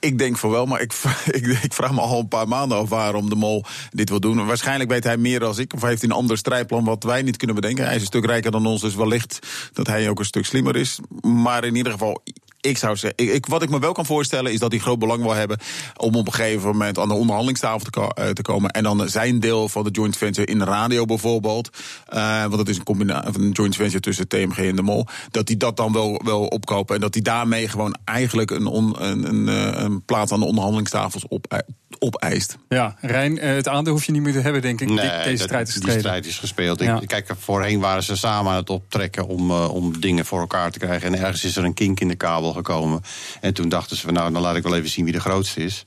Ik 0.00 0.18
denk 0.18 0.38
voor 0.38 0.50
wel, 0.50 0.66
maar 0.66 0.80
ik, 0.80 0.92
ik, 1.30 1.46
ik, 1.46 1.72
vraag 1.72 1.92
me 1.92 2.00
al 2.00 2.18
een 2.18 2.28
paar 2.28 2.48
maanden 2.48 2.78
af 2.78 2.88
waarom 2.88 3.28
de 3.28 3.34
mol 3.34 3.64
dit 3.90 4.08
wil 4.08 4.20
doen. 4.20 4.46
Waarschijnlijk 4.46 4.90
weet 4.90 5.04
hij 5.04 5.16
meer 5.16 5.40
dan 5.40 5.58
ik, 5.58 5.74
of 5.74 5.82
heeft 5.82 6.00
hij 6.00 6.10
een 6.10 6.16
ander 6.16 6.38
strijdplan 6.38 6.84
wat 6.84 7.02
wij 7.02 7.22
niet 7.22 7.36
kunnen 7.36 7.56
bedenken. 7.56 7.84
Hij 7.84 7.94
is 7.94 8.00
een 8.00 8.06
stuk 8.06 8.26
rijker 8.26 8.50
dan 8.50 8.66
ons, 8.66 8.80
dus 8.80 8.94
wellicht 8.94 9.38
dat 9.72 9.86
hij 9.86 10.08
ook 10.08 10.18
een 10.18 10.24
stuk 10.24 10.46
slimmer 10.46 10.76
is. 10.76 10.98
Maar 11.22 11.64
in 11.64 11.74
ieder 11.74 11.92
geval, 11.92 12.22
ik 12.60 12.78
zou 12.78 12.96
zeggen, 12.96 13.34
ik, 13.34 13.46
wat 13.46 13.62
ik 13.62 13.70
me 13.70 13.78
wel 13.78 13.92
kan 13.92 14.06
voorstellen 14.06 14.52
is 14.52 14.58
dat 14.58 14.70
hij 14.70 14.80
groot 14.80 14.98
belang 14.98 15.22
wil 15.22 15.34
hebben 15.34 15.58
om 15.96 16.14
op 16.14 16.26
een 16.26 16.32
gegeven 16.32 16.68
moment 16.68 16.98
aan 16.98 17.08
de 17.08 17.14
onderhandelingstafel 17.14 17.90
te, 17.90 18.00
uh, 18.00 18.28
te 18.28 18.42
komen. 18.42 18.70
En 18.70 18.82
dan 18.82 19.08
zijn 19.08 19.40
deel 19.40 19.68
van 19.68 19.84
de 19.84 19.90
joint 19.90 20.16
venture 20.16 20.46
in 20.46 20.58
de 20.58 20.64
radio 20.64 21.04
bijvoorbeeld. 21.04 21.70
Uh, 22.14 22.40
want 22.40 22.56
dat 22.56 22.68
is 22.68 22.76
een 22.76 22.84
combinatie 22.84 23.32
van 23.32 23.42
een 23.42 23.50
joint 23.50 23.76
venture 23.76 24.00
tussen 24.00 24.28
TMG 24.28 24.56
en 24.56 24.76
de 24.76 24.82
Mol. 24.82 25.06
Dat 25.30 25.48
hij 25.48 25.56
dat 25.56 25.76
dan 25.76 25.92
wel, 25.92 26.20
wel 26.24 26.46
opkopen. 26.46 26.94
En 26.94 27.00
dat 27.00 27.14
hij 27.14 27.22
daarmee 27.22 27.68
gewoon 27.68 27.96
eigenlijk 28.04 28.50
een, 28.50 28.66
on, 28.66 29.02
een, 29.02 29.28
een, 29.28 29.48
eh, 29.48 29.82
een, 29.82 30.04
plaats 30.04 30.32
aan 30.32 30.40
de 30.40 30.46
onderhandelingstafels 30.46 31.28
op, 31.28 31.62
opeist. 31.98 32.58
Ja, 32.68 32.96
Rijn, 33.00 33.38
het 33.38 33.68
aandeel 33.68 33.92
hoef 33.92 34.04
je 34.04 34.12
niet 34.12 34.22
meer 34.22 34.32
te 34.32 34.38
hebben, 34.38 34.62
denk 34.62 34.80
ik. 34.80 34.88
Nee, 34.88 35.22
deze 35.24 35.42
strijd 35.42 35.68
is 35.68 35.74
Die 35.74 35.98
strijd 35.98 36.26
is 36.26 36.38
gespeeld. 36.38 36.80
Ja. 36.80 37.00
Ik, 37.00 37.08
kijk, 37.08 37.34
voorheen 37.38 37.80
waren 37.80 38.02
ze 38.02 38.16
samen 38.16 38.50
aan 38.50 38.58
het 38.58 38.70
optrekken 38.70 39.26
om, 39.26 39.50
uh, 39.50 39.74
om 39.74 40.00
dingen 40.00 40.24
voor 40.24 40.40
elkaar 40.40 40.70
te 40.70 40.78
krijgen. 40.78 41.14
En 41.14 41.20
ergens 41.20 41.44
is 41.44 41.56
er 41.56 41.64
een 41.64 41.74
kink 41.74 42.00
in 42.00 42.08
de 42.08 42.14
kabel 42.14 42.49
gekomen. 42.52 43.02
En 43.40 43.54
toen 43.54 43.68
dachten 43.68 43.96
ze 43.96 44.02
van 44.02 44.14
nou, 44.14 44.32
dan 44.32 44.42
laat 44.42 44.56
ik 44.56 44.62
wel 44.62 44.76
even 44.76 44.90
zien 44.90 45.04
wie 45.04 45.12
de 45.12 45.20
grootste 45.20 45.60
is. 45.60 45.84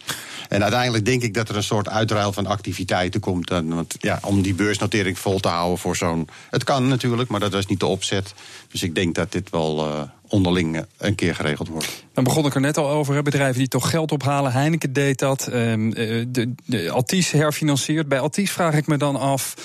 En 0.49 0.61
uiteindelijk 0.61 1.05
denk 1.05 1.21
ik 1.21 1.33
dat 1.33 1.49
er 1.49 1.55
een 1.55 1.63
soort 1.63 1.89
uitruil 1.89 2.33
van 2.33 2.45
activiteiten 2.45 3.19
komt. 3.19 3.49
En, 3.49 3.75
want, 3.75 3.95
ja, 3.99 4.19
om 4.21 4.41
die 4.41 4.53
beursnotering 4.53 5.19
vol 5.19 5.39
te 5.39 5.47
houden 5.47 5.77
voor 5.77 5.95
zo'n. 5.95 6.27
Het 6.49 6.63
kan 6.63 6.87
natuurlijk, 6.87 7.29
maar 7.29 7.39
dat 7.39 7.53
was 7.53 7.65
niet 7.65 7.79
de 7.79 7.85
opzet. 7.85 8.33
Dus 8.71 8.83
ik 8.83 8.95
denk 8.95 9.15
dat 9.15 9.31
dit 9.31 9.49
wel. 9.49 9.87
Uh, 9.87 10.01
onderling 10.33 10.85
een 10.97 11.15
keer 11.15 11.35
geregeld 11.35 11.67
wordt. 11.67 12.05
Dan 12.13 12.23
begon 12.23 12.45
ik 12.45 12.55
er 12.55 12.61
net 12.61 12.77
al 12.77 12.89
over. 12.89 13.23
Bedrijven 13.23 13.59
die 13.59 13.67
toch 13.67 13.89
geld 13.89 14.11
ophalen. 14.11 14.51
Heineken 14.51 14.93
deed 14.93 15.19
dat. 15.19 15.49
Um, 15.53 15.93
de, 15.93 16.53
de 16.65 16.89
Altis 16.91 17.31
herfinanciert. 17.31 18.07
Bij 18.07 18.19
Altis 18.19 18.51
vraag 18.51 18.75
ik 18.75 18.87
me 18.87 18.97
dan 18.97 19.15
af. 19.15 19.55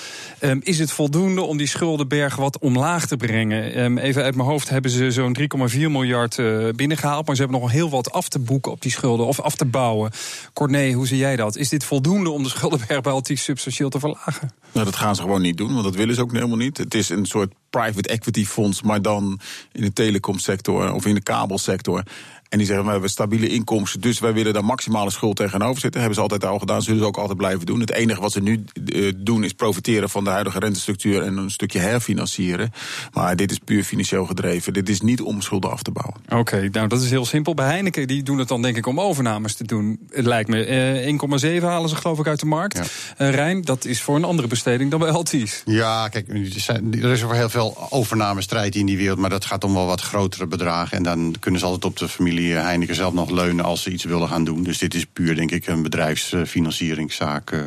Um, 0.41 0.59
is 0.63 0.79
het 0.79 0.91
voldoende 0.91 1.41
om 1.41 1.57
die 1.57 1.67
schuldenberg 1.67 2.35
wat 2.35 2.59
omlaag 2.59 3.07
te 3.07 3.17
brengen? 3.17 3.79
Um, 3.79 3.97
even 3.97 4.23
uit 4.23 4.35
mijn 4.35 4.47
hoofd 4.47 4.69
hebben 4.69 4.91
ze 4.91 5.11
zo'n 5.11 5.37
3,4 5.71 5.77
miljard 5.77 6.37
uh, 6.37 6.69
binnengehaald. 6.75 7.25
Maar 7.25 7.35
ze 7.35 7.41
hebben 7.41 7.61
nog 7.61 7.71
heel 7.71 7.89
wat 7.89 8.11
af 8.11 8.29
te 8.29 8.39
boeken 8.39 8.71
op 8.71 8.81
die 8.81 8.91
schulden. 8.91 9.25
Of 9.25 9.39
af 9.39 9.55
te 9.55 9.65
bouwen. 9.65 10.11
Corné, 10.53 10.91
hoe 10.91 11.07
zie 11.07 11.17
jij 11.17 11.35
dat? 11.35 11.55
Is 11.55 11.69
dit 11.69 11.83
voldoende 11.83 12.29
om 12.29 12.43
de 12.43 12.49
schuldenberg 12.49 13.01
bij 13.01 13.11
Altis 13.11 13.43
substantieel 13.43 13.89
te 13.89 13.99
verlagen? 13.99 14.51
Nou, 14.71 14.85
dat 14.85 14.95
gaan 14.95 15.15
ze 15.15 15.21
gewoon 15.21 15.41
niet 15.41 15.57
doen. 15.57 15.71
Want 15.71 15.83
dat 15.83 15.95
willen 15.95 16.15
ze 16.15 16.21
ook 16.21 16.31
helemaal 16.31 16.57
niet. 16.57 16.77
Het 16.77 16.93
is 16.93 17.09
een 17.09 17.25
soort 17.25 17.53
private 17.69 18.09
equity 18.09 18.45
fonds, 18.45 18.81
maar 18.81 19.01
dan 19.01 19.39
in 19.71 19.81
de 19.81 19.93
telecomsector 19.93 20.93
of 20.93 21.05
in 21.05 21.13
de 21.13 21.21
kabelsector. 21.21 22.03
En 22.49 22.57
die 22.57 22.67
zeggen, 22.67 22.85
we 22.85 22.91
hebben 22.91 23.09
stabiele 23.09 23.47
inkomsten, 23.47 24.01
dus 24.01 24.19
wij 24.19 24.33
willen 24.33 24.53
daar 24.53 24.65
maximale 24.65 25.09
schuld 25.09 25.35
tegenover 25.35 25.81
zitten. 25.81 25.99
Hebben 25.99 26.17
ze 26.17 26.21
altijd 26.21 26.45
al 26.45 26.59
gedaan, 26.59 26.81
zullen 26.81 26.99
ze 26.99 27.05
ook 27.05 27.17
altijd 27.17 27.37
blijven 27.37 27.65
doen. 27.65 27.79
Het 27.79 27.91
enige 27.91 28.21
wat 28.21 28.31
ze 28.31 28.41
nu 28.41 28.63
uh, 28.85 29.11
doen 29.17 29.43
is 29.43 29.53
profiteren 29.53 30.09
van 30.09 30.23
de 30.23 30.29
huidige 30.29 30.59
rentestructuur 30.59 31.21
en 31.21 31.37
een 31.37 31.51
stukje 31.51 31.79
herfinancieren. 31.79 32.71
Maar 33.13 33.35
dit 33.35 33.51
is 33.51 33.57
puur 33.57 33.83
financieel 33.83 34.25
gedreven. 34.25 34.73
Dit 34.73 34.89
is 34.89 35.01
niet 35.01 35.21
om 35.21 35.41
schulden 35.41 35.71
af 35.71 35.81
te 35.81 35.91
bouwen. 35.91 36.15
Oké, 36.25 36.35
okay, 36.35 36.67
nou 36.67 36.87
dat 36.87 37.01
is 37.01 37.09
heel 37.09 37.25
simpel. 37.25 37.53
Bij 37.53 37.65
Heineken 37.65 38.07
die 38.07 38.23
doen 38.23 38.37
het 38.37 38.47
dan 38.47 38.61
denk 38.61 38.77
ik 38.77 38.85
om 38.85 38.99
overnames 38.99 39.55
te 39.55 39.63
doen. 39.63 39.99
Het 40.09 40.25
lijkt 40.25 40.49
me 40.49 40.67
uh, 41.03 41.57
1,7 41.57 41.63
halen 41.63 41.89
ze 41.89 41.95
geloof 41.95 42.19
ik 42.19 42.27
uit 42.27 42.39
de 42.39 42.45
markt. 42.45 42.77
Ja. 42.77 43.27
Uh, 43.27 43.33
Rijn, 43.33 43.61
dat 43.61 43.85
is 43.85 44.01
voor 44.01 44.15
een 44.15 44.23
andere 44.23 44.47
besteding 44.47 44.91
dan 44.91 44.99
bij 44.99 45.11
Altis. 45.11 45.61
Ja, 45.65 46.07
kijk, 46.07 46.27
er 46.29 47.11
is 47.11 47.23
over 47.23 47.35
heel 47.35 47.49
veel 47.49 47.87
overnamestrijd 47.89 48.75
in 48.75 48.85
die 48.85 48.97
wereld, 48.97 49.19
maar 49.19 49.29
dat 49.29 49.45
gaat 49.45 49.63
om 49.63 49.73
wel 49.73 49.85
wat 49.85 50.01
grotere 50.01 50.47
bedragen. 50.47 50.97
En 50.97 51.03
dan 51.03 51.35
kunnen 51.39 51.59
ze 51.59 51.65
altijd 51.65 51.85
op 51.85 51.97
de 51.97 52.07
familie 52.09 52.38
Heineken 52.47 52.95
zelf 52.95 53.13
nog 53.13 53.29
leunen 53.29 53.65
als 53.65 53.81
ze 53.81 53.91
iets 53.91 54.03
willen 54.03 54.27
gaan 54.27 54.43
doen. 54.43 54.63
Dus 54.63 54.77
dit 54.77 54.93
is 54.93 55.05
puur, 55.05 55.35
denk 55.35 55.51
ik, 55.51 55.67
een 55.67 55.83
bedrijfsfinancieringszaak. 55.83 57.51
Eh. 57.51 57.59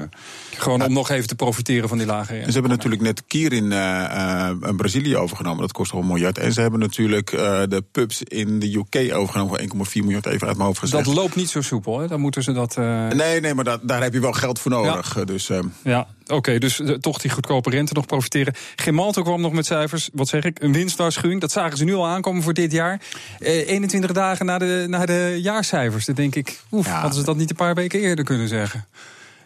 Gewoon 0.57 0.83
om 0.83 0.93
nog 0.93 1.11
even 1.11 1.27
te 1.29 1.35
profiteren 1.35 1.89
van 1.89 1.99
die 1.99 2.07
lage. 2.07 2.43
Ze 2.47 2.53
hebben 2.53 2.71
natuurlijk 2.71 3.03
net 3.03 3.23
Kier 3.27 3.53
in 3.53 3.65
uh, 3.65 4.51
Brazilië 4.77 5.17
overgenomen. 5.17 5.61
Dat 5.61 5.73
kost 5.73 5.93
al 5.93 6.01
een 6.01 6.07
miljard. 6.07 6.39
En 6.39 6.53
ze 6.53 6.61
hebben 6.61 6.81
natuurlijk 6.81 7.33
uh, 7.33 7.41
de 7.69 7.85
pubs 7.93 8.23
in 8.23 8.59
de 8.59 8.77
UK 8.77 9.15
overgenomen 9.15 9.71
voor 9.71 9.87
1,4 9.87 9.93
miljard. 9.93 10.27
Even 10.27 10.47
uit 10.47 10.57
mijn 10.57 10.69
hoofd 10.69 10.79
gezegd. 10.79 11.05
Dat 11.05 11.15
loopt 11.15 11.37
niet 11.37 11.51
zo 11.51 11.61
soepel, 11.63 11.99
hè? 11.99 12.07
Dan 12.09 12.21
moeten 12.21 12.43
ze 12.43 12.53
dat. 12.53 12.77
Nee, 12.77 13.41
nee, 13.41 13.55
maar 13.55 13.65
dat, 13.65 13.81
daar 13.83 14.03
heb 14.03 14.13
je 14.13 14.21
wel 14.21 14.33
geld 14.33 14.59
voor 14.59 14.71
nodig. 14.71 15.15
Ja. 15.15 15.25
Dus, 15.25 15.51
ja, 15.83 16.07
oké. 16.33 16.37
Okay, 16.37 16.59
dus 16.59 16.81
toch 17.01 17.19
die 17.19 17.31
goedkope 17.31 17.71
rente 17.71 17.95
nog 17.95 18.07
profiteren. 18.07 18.55
Gemalto 18.77 19.23
kwam 19.23 19.41
nog 19.41 19.53
met 19.53 19.67
cijfers. 19.67 20.11
Wat 20.13 20.29
zeg 20.29 20.45
ik? 20.45 20.63
Een 20.63 20.73
winstwaarschuwing. 20.73 21.41
Dat 21.41 21.53
zagen 21.53 21.77
ze 21.77 21.85
nu 21.85 21.95
al 21.95 22.07
aankomen 22.07 22.43
voor 22.43 22.55
dit 22.55 22.73
jaar. 22.73 23.01
21 23.39 24.13
dagen 24.13 24.47
na 24.47 24.59
de, 24.59 24.85
na 24.89 25.07
de 25.07 25.39
jaarcijfers. 25.43 26.05
Dan 26.07 26.15
denk 26.15 26.35
ik, 26.35 26.61
oef, 26.73 26.87
ja. 26.87 26.93
hadden 26.93 27.19
ze 27.19 27.25
dat 27.25 27.37
niet 27.37 27.51
een 27.51 27.57
paar 27.57 27.75
weken 27.75 28.01
eerder 28.01 28.25
kunnen 28.25 28.49
zeggen. 28.49 28.85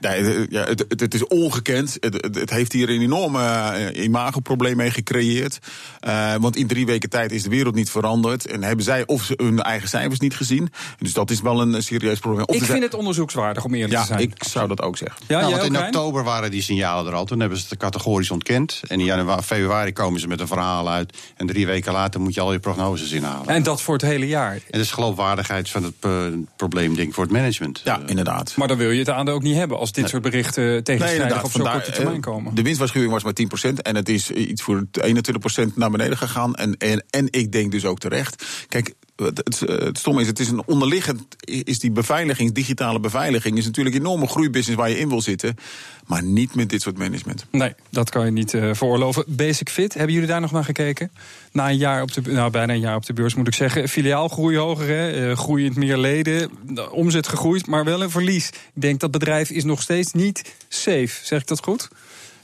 Nee, 0.00 0.46
ja, 0.50 0.64
het, 0.64 0.84
het, 0.88 1.00
het, 1.00 1.14
is 1.14 1.26
ongekend. 1.26 1.96
Het, 2.00 2.28
het, 2.34 2.50
heeft 2.50 2.72
hier 2.72 2.90
een 2.90 3.00
enorme 3.00 3.72
uh, 3.94 4.04
imagoprobleem 4.04 4.76
mee 4.76 4.90
gecreëerd. 4.90 5.58
Uh, 6.06 6.34
want 6.34 6.56
in 6.56 6.66
drie 6.66 6.86
weken 6.86 7.10
tijd 7.10 7.32
is 7.32 7.42
de 7.42 7.48
wereld 7.48 7.74
niet 7.74 7.90
veranderd. 7.90 8.46
En 8.46 8.62
hebben 8.62 8.84
zij 8.84 9.06
of 9.06 9.22
ze 9.22 9.34
hun 9.36 9.62
eigen 9.62 9.88
cijfers 9.88 10.20
niet 10.20 10.36
gezien. 10.36 10.72
Dus 10.98 11.12
dat 11.12 11.30
is 11.30 11.40
wel 11.40 11.60
een 11.60 11.82
serieus 11.82 12.18
probleem. 12.18 12.44
Of 12.44 12.54
ik 12.54 12.62
vind 12.62 12.82
het 12.82 12.94
onderzoekswaardig 12.94 13.64
om 13.64 13.74
eerlijk 13.74 13.92
ja, 13.92 14.00
te 14.00 14.06
zijn. 14.06 14.20
ik 14.20 14.44
zou 14.44 14.68
dat 14.68 14.82
ook 14.82 14.96
zeggen. 14.96 15.20
Ja, 15.26 15.40
nou, 15.40 15.50
want 15.50 15.64
in 15.64 15.78
oktober 15.78 16.24
waren 16.24 16.50
die 16.50 16.62
signalen 16.62 17.12
er 17.12 17.18
al. 17.18 17.24
Toen 17.24 17.40
hebben 17.40 17.58
ze 17.58 17.66
het 17.68 17.78
categorisch 17.78 18.30
ontkend. 18.30 18.80
En 18.86 18.98
in 18.98 19.04
januari, 19.04 19.42
februari 19.42 19.92
komen 19.92 20.20
ze 20.20 20.28
met 20.28 20.40
een 20.40 20.46
verhaal 20.46 20.88
uit. 20.88 21.16
En 21.36 21.46
drie 21.46 21.66
weken 21.66 21.92
later 21.92 22.20
moet 22.20 22.34
je 22.34 22.40
al 22.40 22.52
je 22.52 22.58
prognoses 22.58 23.12
inhalen. 23.12 23.48
En 23.48 23.62
dat 23.62 23.82
voor 23.82 23.94
het 23.94 24.02
hele 24.02 24.26
jaar. 24.26 24.52
En 24.52 24.62
dat 24.70 24.80
is 24.80 24.90
geloofwaardigheid 24.90 25.70
van 25.70 25.82
het 25.82 25.94
probleem, 26.56 26.94
denk 26.94 27.08
ik, 27.08 27.14
voor 27.14 27.24
het 27.24 27.32
management. 27.32 27.80
Ja, 27.84 28.00
inderdaad. 28.06 28.56
Maar 28.56 28.68
dan 28.68 28.76
wil 28.76 28.90
je 28.90 28.98
het 28.98 29.10
aandeel 29.10 29.34
ook 29.34 29.42
niet 29.42 29.56
hebben 29.56 29.78
als 29.86 29.94
dit 29.94 30.08
soort 30.08 30.22
berichten 30.22 30.84
tegenstrijdig 30.84 31.44
op 31.44 31.50
zo'n 31.50 31.70
korte 31.70 31.90
termijn 31.90 32.20
komen. 32.20 32.54
De 32.54 32.62
winstwaarschuwing 32.62 33.12
was 33.12 33.24
maar 33.24 33.32
10% 33.70 33.74
en 33.82 33.96
het 33.96 34.08
is 34.08 34.30
iets 34.30 34.62
voor 34.62 34.86
21% 35.00 35.74
naar 35.74 35.90
beneden 35.90 36.16
gegaan. 36.16 36.54
En, 36.54 36.76
en, 36.76 37.04
en 37.10 37.26
ik 37.30 37.52
denk 37.52 37.70
dus 37.70 37.84
ook 37.84 37.98
terecht. 37.98 38.44
Kijk, 38.68 38.94
het, 39.16 39.60
het, 39.60 39.98
stomme 39.98 40.20
is, 40.20 40.26
het 40.26 40.38
is 40.38 40.48
een 40.48 40.62
onderliggend, 40.66 41.22
is 41.44 41.78
die 41.78 41.90
beveiliging, 41.90 42.52
digitale 42.52 43.00
beveiliging, 43.00 43.58
is 43.58 43.64
natuurlijk 43.64 43.96
een 43.96 44.00
enorme 44.00 44.26
groeibusiness 44.26 44.80
waar 44.80 44.90
je 44.90 44.98
in 44.98 45.08
wil 45.08 45.20
zitten. 45.20 45.56
Maar 46.06 46.22
niet 46.22 46.54
met 46.54 46.68
dit 46.68 46.82
soort 46.82 46.98
management. 46.98 47.46
Nee, 47.50 47.74
dat 47.90 48.10
kan 48.10 48.24
je 48.24 48.30
niet 48.30 48.52
uh, 48.52 48.74
veroorloven. 48.74 49.24
Basic 49.26 49.68
Fit, 49.68 49.94
hebben 49.94 50.12
jullie 50.12 50.28
daar 50.28 50.40
nog 50.40 50.52
naar 50.52 50.64
gekeken? 50.64 51.10
Na 51.52 51.68
een 51.68 51.76
jaar 51.76 52.02
op 52.02 52.12
de, 52.12 52.20
nou, 52.20 52.50
bijna 52.50 52.72
een 52.72 52.80
jaar 52.80 52.96
op 52.96 53.06
de 53.06 53.12
beurs 53.12 53.34
moet 53.34 53.46
ik 53.46 53.54
zeggen. 53.54 53.88
Filiaal 53.88 54.28
groei 54.28 54.56
hoger, 54.56 54.88
hè? 54.88 55.28
Uh, 55.28 55.36
groeiend 55.36 55.76
meer 55.76 55.96
leden. 55.96 56.50
De 56.62 56.90
omzet 56.90 57.28
gegroeid, 57.28 57.66
maar 57.66 57.84
wel 57.84 58.02
een 58.02 58.10
verlies. 58.10 58.48
Ik 58.48 58.82
denk 58.82 59.00
dat 59.00 59.10
bedrijf 59.10 59.50
is 59.50 59.64
nog 59.64 59.82
steeds 59.82 60.12
niet 60.12 60.54
safe. 60.68 61.10
Zeg 61.22 61.40
ik 61.40 61.46
dat 61.46 61.62
goed? 61.62 61.88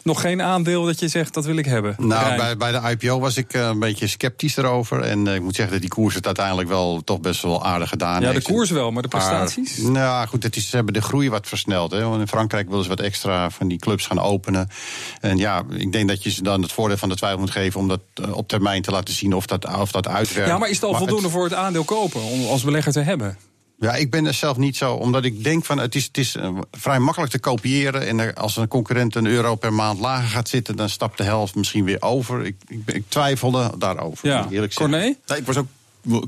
Nog 0.04 0.20
geen 0.20 0.42
aandeel 0.42 0.84
dat 0.84 1.00
je 1.00 1.08
zegt 1.08 1.34
dat 1.34 1.44
wil 1.44 1.56
ik 1.56 1.64
hebben? 1.64 1.94
Nou, 1.98 2.36
bij, 2.36 2.56
bij, 2.56 2.72
de 2.72 2.90
IPO 2.90 3.20
was 3.20 3.36
ik 3.36 3.54
uh, 3.54 3.66
een 3.66 3.78
beetje 3.78 4.06
sceptisch 4.06 4.56
erover. 4.56 5.00
En 5.00 5.26
uh, 5.26 5.34
ik 5.34 5.42
moet 5.42 5.54
zeggen 5.54 5.72
dat 5.72 5.82
die 5.82 5.90
koers 5.90 6.14
het 6.14 6.26
uiteindelijk 6.26 6.68
wel 6.68 7.00
toch 7.04 7.20
best 7.20 7.42
wel 7.42 7.64
aardig 7.64 7.88
gedaan 7.88 8.20
ja, 8.20 8.26
heeft. 8.30 8.46
Ja, 8.46 8.48
de 8.48 8.54
koers 8.54 8.70
wel, 8.70 8.90
maar 8.90 9.02
de 9.02 9.08
prestaties? 9.08 9.76
Maar, 9.76 9.92
nou 9.92 10.28
goed, 10.28 10.42
het 10.42 10.56
is, 10.56 10.68
ze 10.68 10.76
hebben 10.76 10.94
de 10.94 11.02
groei 11.02 11.30
wat 11.30 11.48
versneld. 11.48 11.90
Hè. 11.90 12.04
Want 12.04 12.20
in 12.20 12.28
Frankrijk 12.28 12.68
willen 12.68 12.82
ze 12.82 12.88
wat 12.88 13.00
extra 13.00 13.50
van 13.50 13.68
die 13.68 13.78
clubs 13.78 14.06
gaan 14.06 14.20
openen. 14.20 14.68
En 15.20 15.36
ja, 15.36 15.62
ik 15.70 15.92
denk 15.92 16.08
dat 16.08 16.22
je 16.22 16.30
ze 16.30 16.42
dan 16.42 16.62
het 16.62 16.72
voordeel 16.72 16.96
van 16.96 17.08
de 17.08 17.16
twijfel 17.16 17.40
moet 17.40 17.50
geven... 17.50 17.80
om 17.80 17.88
dat 17.88 18.00
uh, 18.20 18.36
op 18.36 18.48
termijn 18.48 18.82
te 18.82 18.90
laten 18.90 19.14
zien 19.14 19.34
of 19.34 19.46
dat, 19.46 19.76
of 19.78 19.92
dat 19.92 20.08
uitwerkt. 20.08 20.50
Ja, 20.50 20.58
maar 20.58 20.68
is 20.68 20.74
het 20.74 20.84
al 20.84 20.90
maar 20.90 20.98
voldoende 20.98 21.24
het... 21.24 21.32
voor 21.32 21.44
het 21.44 21.54
aandeel 21.54 21.84
kopen 21.84 22.20
om 22.20 22.46
als 22.46 22.62
belegger 22.62 22.92
te 22.92 23.00
hebben? 23.00 23.38
Ja, 23.82 23.94
ik 23.94 24.10
ben 24.10 24.26
er 24.26 24.34
zelf 24.34 24.56
niet 24.56 24.76
zo, 24.76 24.94
omdat 24.94 25.24
ik 25.24 25.44
denk 25.44 25.64
van 25.64 25.78
het 25.78 25.94
is, 25.94 26.04
het 26.04 26.18
is 26.18 26.36
vrij 26.70 26.98
makkelijk 26.98 27.32
te 27.32 27.38
kopiëren. 27.38 28.06
En 28.06 28.20
er, 28.20 28.34
als 28.34 28.56
een 28.56 28.68
concurrent 28.68 29.14
een 29.14 29.26
euro 29.26 29.54
per 29.54 29.72
maand 29.72 30.00
lager 30.00 30.28
gaat 30.28 30.48
zitten, 30.48 30.76
dan 30.76 30.88
stapt 30.88 31.18
de 31.18 31.24
helft 31.24 31.54
misschien 31.54 31.84
weer 31.84 32.02
over. 32.02 32.44
Ik, 32.44 32.56
ik, 32.68 32.80
ik 32.86 33.04
twijfelde 33.08 33.72
daarover. 33.78 34.28
Ja, 34.28 34.48
eerlijk 34.50 34.74
Corné? 34.74 34.98
Nee, 34.98 35.38
ik 35.38 35.46
was 35.46 35.56
ook 35.56 35.66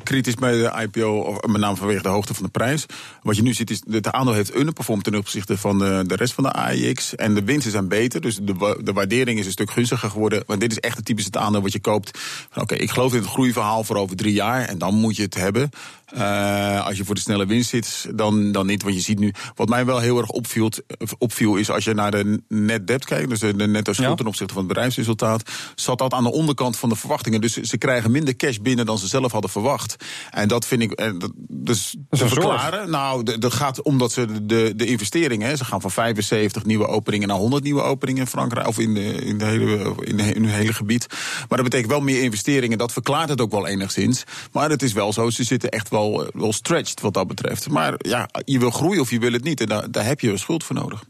kritisch 0.03 0.35
bij 0.35 0.53
de 0.53 0.73
IPO, 0.83 1.39
met 1.47 1.61
name 1.61 1.77
vanwege 1.77 2.03
de 2.03 2.09
hoogte 2.09 2.35
van 2.35 2.45
de 2.45 2.51
prijs. 2.51 2.87
Wat 3.23 3.37
je 3.37 3.43
nu 3.43 3.53
ziet 3.53 3.71
is, 3.71 3.83
het 3.91 4.11
aandeel 4.11 4.35
heeft 4.35 4.57
underperformed 4.57 5.05
ten 5.05 5.15
opzichte 5.15 5.59
van 5.59 5.79
de, 5.79 6.05
de 6.07 6.17
rest 6.17 6.33
van 6.33 6.45
de 6.45 6.53
AIX. 6.53 7.15
En 7.15 7.35
de 7.35 7.45
winsten 7.45 7.71
zijn 7.71 7.89
beter, 7.89 8.21
dus 8.21 8.39
de, 8.43 8.81
de 8.83 8.93
waardering 8.93 9.39
is 9.39 9.47
een 9.47 9.53
stuk 9.53 9.71
gunstiger 9.71 10.11
geworden. 10.11 10.43
Want 10.47 10.61
dit 10.61 10.71
is 10.71 10.79
echt 10.79 10.97
het 10.97 11.05
typische 11.05 11.31
het 11.33 11.41
aandeel 11.41 11.63
wat 11.63 11.73
je 11.73 11.81
koopt. 11.81 12.19
Oké, 12.55 12.75
ik 12.75 12.91
geloof 12.91 13.13
in 13.13 13.21
het 13.21 13.29
groeiverhaal 13.29 13.85
voor 13.85 13.97
over 13.97 14.17
drie 14.17 14.35
jaar 14.35 14.65
en 14.65 14.79
dan 14.79 14.95
moet 14.95 15.17
je 15.17 15.23
het 15.23 15.35
hebben. 15.35 15.71
Uh, 16.17 16.87
als 16.87 16.97
je 16.97 17.05
voor 17.05 17.15
de 17.15 17.21
snelle 17.21 17.47
winst 17.47 17.71
zit, 17.71 18.07
dan, 18.15 18.53
dan 18.53 18.67
niet. 18.67 18.83
Want 18.83 18.95
je 18.95 19.01
ziet 19.01 19.19
nu, 19.19 19.33
wat 19.55 19.69
mij 19.69 19.85
wel 19.85 19.99
heel 19.99 20.19
erg 20.19 20.31
opviel, 20.31 20.71
opviel 21.19 21.57
is 21.57 21.71
als 21.71 21.85
je 21.85 21.95
naar 21.95 22.11
de 22.11 22.43
net 22.49 22.87
debt 22.87 23.05
kijkt, 23.05 23.29
dus 23.29 23.41
de 23.41 23.67
netto 23.67 23.93
schuld 23.93 24.09
ja. 24.09 24.15
ten 24.15 24.27
opzichte 24.27 24.55
van 24.55 24.63
het 24.63 24.73
bedrijfsresultaat, 24.73 25.51
zat 25.75 25.99
dat 25.99 26.13
aan 26.13 26.25
de 26.25 26.33
onderkant 26.33 26.77
van 26.77 26.89
de 26.89 26.97
verwachtingen. 26.97 27.41
Dus 27.41 27.53
ze 27.53 27.79
krijgen 27.79 28.11
minder 28.11 28.37
cash 28.37 28.57
binnen 28.57 28.87
dan 28.87 28.99
ze 28.99 29.07
zelf 29.07 29.33
hadden 29.33 29.51
verwacht. 29.51 29.97
En 30.31 30.49
dat 30.49 30.67
vind 30.67 30.83
ik, 30.83 31.13
dus 31.49 31.97
dat 32.11 32.19
te 32.19 32.29
verklaren. 32.29 32.91
Nou, 32.91 33.39
dat 33.39 33.53
gaat 33.53 33.83
omdat 33.83 34.13
ze 34.13 34.47
de, 34.47 34.73
de 34.77 34.87
investeringen, 34.87 35.57
ze 35.57 35.65
gaan 35.65 35.81
van 35.81 35.91
75 35.91 36.65
nieuwe 36.65 36.87
openingen 36.87 37.29
naar 37.29 37.37
100 37.37 37.63
nieuwe 37.63 37.83
openingen 37.83 38.21
in 38.21 38.29
Frankrijk, 38.29 38.67
of 38.67 38.79
in, 38.79 38.95
de, 38.95 39.15
in, 39.15 39.39
de 39.39 39.45
hele, 39.45 39.95
in, 40.01 40.17
de, 40.17 40.23
in 40.23 40.45
hun 40.45 40.55
hele 40.55 40.73
gebied. 40.73 41.07
Maar 41.49 41.59
dat 41.59 41.63
betekent 41.63 41.91
wel 41.91 42.01
meer 42.01 42.23
investeringen, 42.23 42.79
dat 42.79 42.93
verklaart 42.93 43.29
het 43.29 43.41
ook 43.41 43.51
wel 43.51 43.67
enigszins. 43.67 44.25
Maar 44.53 44.71
het 44.71 44.83
is 44.83 44.93
wel 44.93 45.13
zo, 45.13 45.31
ze 45.31 45.45
zitten 45.45 45.71
echt 45.71 45.89
wel 45.89 46.04
wel, 46.11 46.31
wel 46.35 46.53
stretched 46.53 47.01
wat 47.01 47.15
dat 47.15 47.27
betreft. 47.27 47.69
Maar 47.69 47.95
ja, 47.99 48.29
je 48.45 48.59
wil 48.59 48.71
groeien 48.71 49.01
of 49.01 49.11
je 49.11 49.19
wil 49.19 49.33
het 49.33 49.45
niet. 49.45 49.61
En 49.61 49.67
daar, 49.67 49.91
daar 49.91 50.05
heb 50.05 50.21
je 50.21 50.31
een 50.31 50.39
schuld 50.39 50.65
voor 50.65 50.77
nodig. 50.77 51.05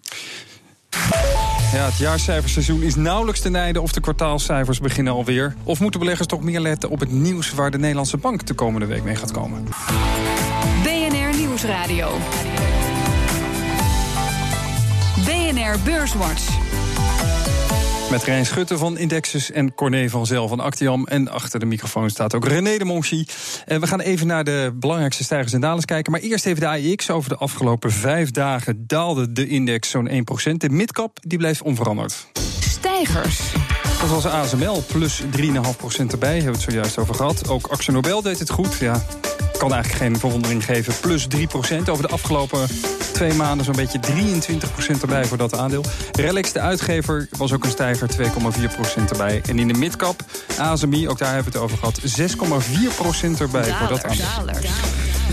Ja, 1.72 1.84
het 1.84 1.98
jaarcijferseizoen 1.98 2.82
is 2.82 2.94
nauwelijks 2.94 3.40
te 3.40 3.48
nijden 3.48 3.82
of 3.82 3.92
de 3.92 4.00
kwartaalcijfers 4.00 4.80
beginnen 4.80 5.12
alweer. 5.12 5.54
Of 5.64 5.80
moeten 5.80 6.00
beleggers 6.00 6.28
toch 6.28 6.42
meer 6.42 6.60
letten 6.60 6.90
op 6.90 7.00
het 7.00 7.10
nieuws 7.10 7.52
waar 7.52 7.70
de 7.70 7.78
Nederlandse 7.78 8.16
bank 8.16 8.46
de 8.46 8.54
komende 8.54 8.86
week 8.86 9.02
mee 9.04 9.16
gaat 9.16 9.30
komen? 9.30 9.64
BNR 10.82 11.36
Nieuwsradio. 11.36 12.10
BNR 15.24 15.78
Beurswatch. 15.84 16.83
Met 18.10 18.24
Rijn 18.24 18.46
Schutte 18.46 18.78
van 18.78 18.98
Indexus 18.98 19.50
en 19.50 19.74
Corné 19.74 20.08
van 20.08 20.26
Zel 20.26 20.48
van 20.48 20.60
Actiam. 20.60 21.06
En 21.06 21.28
achter 21.28 21.60
de 21.60 21.66
microfoon 21.66 22.10
staat 22.10 22.34
ook 22.34 22.46
René 22.46 22.78
de 22.78 22.84
Monchy. 22.84 23.24
En 23.64 23.80
we 23.80 23.86
gaan 23.86 24.00
even 24.00 24.26
naar 24.26 24.44
de 24.44 24.72
belangrijkste 24.74 25.24
stijgers 25.24 25.52
en 25.52 25.60
dalers 25.60 25.84
kijken. 25.84 26.12
Maar 26.12 26.20
eerst 26.20 26.46
even 26.46 26.60
de 26.60 26.66
AIX. 26.66 27.10
Over 27.10 27.28
de 27.28 27.36
afgelopen 27.36 27.92
vijf 27.92 28.30
dagen 28.30 28.84
daalde 28.86 29.32
de 29.32 29.46
index 29.46 29.90
zo'n 29.90 30.08
1%. 30.08 30.12
De 30.56 30.68
midcap 30.68 31.18
die 31.20 31.38
bleef 31.38 31.62
onveranderd. 31.62 32.26
Stijgers. 32.60 33.40
Dat 34.00 34.08
was 34.08 34.26
ASML, 34.26 34.84
plus 34.86 35.22
3,5% 35.22 35.26
erbij, 36.10 36.34
hebben 36.34 36.44
we 36.44 36.50
het 36.50 36.60
zojuist 36.60 36.98
over 36.98 37.14
gehad. 37.14 37.48
Ook 37.48 37.66
Axel 37.66 37.92
Nobel 37.92 38.22
deed 38.22 38.38
het 38.38 38.50
goed, 38.50 38.76
ja, 38.78 39.04
kan 39.68 39.72
eigenlijk 39.72 40.04
geen 40.04 40.18
verwondering 40.20 40.64
geven. 40.64 40.94
Plus 41.00 41.26
3% 41.36 41.38
over 41.90 42.06
de 42.06 42.12
afgelopen 42.12 42.68
twee 43.12 43.34
maanden 43.34 43.64
zo'n 43.64 43.76
beetje 43.76 44.00
23% 44.96 45.00
erbij 45.00 45.24
voor 45.24 45.36
dat 45.36 45.56
aandeel. 45.56 45.84
Relics, 46.12 46.52
de 46.52 46.60
uitgever, 46.60 47.28
was 47.36 47.52
ook 47.52 47.64
een 47.64 47.70
stijger, 47.70 48.08
2,4% 48.16 49.10
erbij. 49.10 49.42
En 49.48 49.58
in 49.58 49.68
de 49.68 49.74
midcap, 49.74 50.22
ASMI, 50.58 51.08
ook 51.08 51.18
daar 51.18 51.34
hebben 51.34 51.52
we 51.52 51.58
het 51.58 51.66
over 51.66 51.78
gehad, 51.78 52.00
6,4% 52.00 53.40
erbij 53.40 53.62
daler, 53.62 53.76
voor 53.76 53.88
dat 53.88 54.04
aandeel. 54.04 54.26
Daler. 54.36 54.56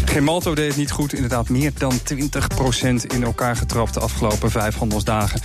Gemalto 0.06 0.56
deed 0.56 0.68
het 0.68 0.78
niet 0.78 0.92
goed, 0.92 1.14
inderdaad 1.14 1.50
meer 1.50 1.72
dan 1.78 2.00
20% 2.14 3.06
in 3.08 3.24
elkaar 3.24 3.56
getrapt 3.56 3.94
de 3.94 4.00
afgelopen 4.00 4.52
vijf 4.52 4.76
handelsdagen. 4.76 5.42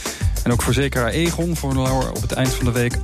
En 0.47 0.53
ook 0.53 0.63
verzekeraar 0.63 1.09
Egon 1.09 1.57
verloor 1.57 2.11
op 2.11 2.23
het 2.23 2.33
eind 2.33 2.55
van 2.55 2.65
de 2.65 2.73
week 2.73 2.97
8,4% 2.97 3.01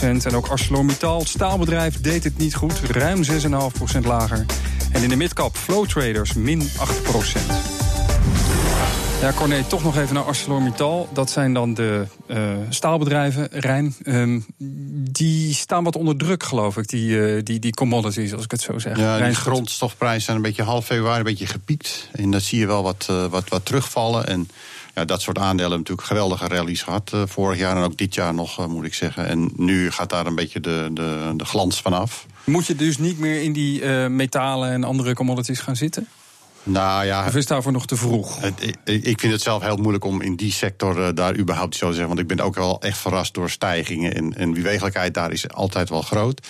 En 0.00 0.36
ook 0.36 0.48
ArcelorMittal, 0.48 1.18
het 1.18 1.28
staalbedrijf, 1.28 2.00
deed 2.00 2.24
het 2.24 2.38
niet 2.38 2.54
goed. 2.54 2.80
Ruim 2.90 3.22
6,5% 3.24 3.30
lager. 4.02 4.44
En 4.92 5.02
in 5.02 5.08
de 5.08 5.16
midcap 5.16 5.56
Flow 5.56 5.86
Traders 5.86 6.32
min 6.32 6.62
8% 6.62 7.80
ja, 9.20 9.32
Corné, 9.32 9.64
toch 9.64 9.82
nog 9.82 9.96
even 9.96 10.14
naar 10.14 10.24
ArcelorMittal. 10.24 11.08
Dat 11.12 11.30
zijn 11.30 11.54
dan 11.54 11.74
de 11.74 12.06
uh, 12.26 12.52
staalbedrijven, 12.68 13.48
Rijn. 13.50 13.94
Um, 14.04 14.46
die 15.10 15.54
staan 15.54 15.84
wat 15.84 15.96
onder 15.96 16.16
druk, 16.16 16.42
geloof 16.42 16.76
ik, 16.76 16.88
die, 16.88 17.08
uh, 17.08 17.40
die, 17.44 17.58
die 17.58 17.74
commodities, 17.74 18.34
als 18.34 18.44
ik 18.44 18.50
het 18.50 18.60
zo 18.60 18.78
zeg. 18.78 18.96
Ja, 18.96 19.18
de 19.18 19.34
grondstofprijzen 19.34 20.22
zijn 20.22 20.36
een 20.36 20.42
beetje 20.42 20.62
half 20.62 20.84
februari 20.84 21.18
een 21.18 21.24
beetje 21.24 21.46
gepiekt. 21.46 22.08
En 22.12 22.30
dan 22.30 22.40
zie 22.40 22.58
je 22.58 22.66
wel 22.66 22.82
wat, 22.82 23.06
uh, 23.10 23.26
wat, 23.26 23.48
wat 23.48 23.64
terugvallen. 23.64 24.26
En 24.26 24.48
ja, 24.94 25.04
dat 25.04 25.22
soort 25.22 25.38
aandelen 25.38 25.60
hebben 25.60 25.78
natuurlijk 25.78 26.06
geweldige 26.06 26.48
rallies 26.48 26.82
gehad. 26.82 27.12
Vorig 27.24 27.58
jaar 27.58 27.76
en 27.76 27.82
ook 27.82 27.96
dit 27.96 28.14
jaar 28.14 28.34
nog, 28.34 28.68
moet 28.68 28.84
ik 28.84 28.94
zeggen. 28.94 29.26
En 29.26 29.50
nu 29.56 29.90
gaat 29.90 30.10
daar 30.10 30.26
een 30.26 30.34
beetje 30.34 30.60
de, 30.60 30.90
de, 30.92 31.32
de 31.36 31.44
glans 31.44 31.80
vanaf. 31.80 32.26
Moet 32.44 32.66
je 32.66 32.74
dus 32.74 32.98
niet 32.98 33.18
meer 33.18 33.42
in 33.42 33.52
die 33.52 33.82
uh, 33.82 34.06
metalen 34.06 34.70
en 34.70 34.84
andere 34.84 35.14
commodities 35.14 35.60
gaan 35.60 35.76
zitten? 35.76 36.08
Nou 36.62 37.04
ja, 37.04 37.26
of 37.26 37.34
is 37.34 37.46
daarvoor 37.46 37.72
nog 37.72 37.86
te 37.86 37.96
vroeg? 37.96 38.40
Het, 38.40 38.76
ik 38.84 39.20
vind 39.20 39.32
het 39.32 39.42
zelf 39.42 39.62
heel 39.62 39.76
moeilijk 39.76 40.04
om 40.04 40.20
in 40.20 40.36
die 40.36 40.52
sector 40.52 40.98
uh, 40.98 41.08
daar 41.14 41.36
überhaupt 41.36 41.76
zo 41.76 41.86
te 41.86 41.92
zeggen. 41.94 42.08
Want 42.08 42.20
ik 42.20 42.36
ben 42.36 42.44
ook 42.44 42.54
wel 42.54 42.80
echt 42.80 42.98
verrast 42.98 43.34
door 43.34 43.50
stijgingen. 43.50 44.14
En, 44.14 44.36
en 44.36 44.52
bewegelijkheid 44.52 45.14
daar 45.14 45.32
is 45.32 45.48
altijd 45.48 45.88
wel 45.88 46.02
groot. 46.02 46.46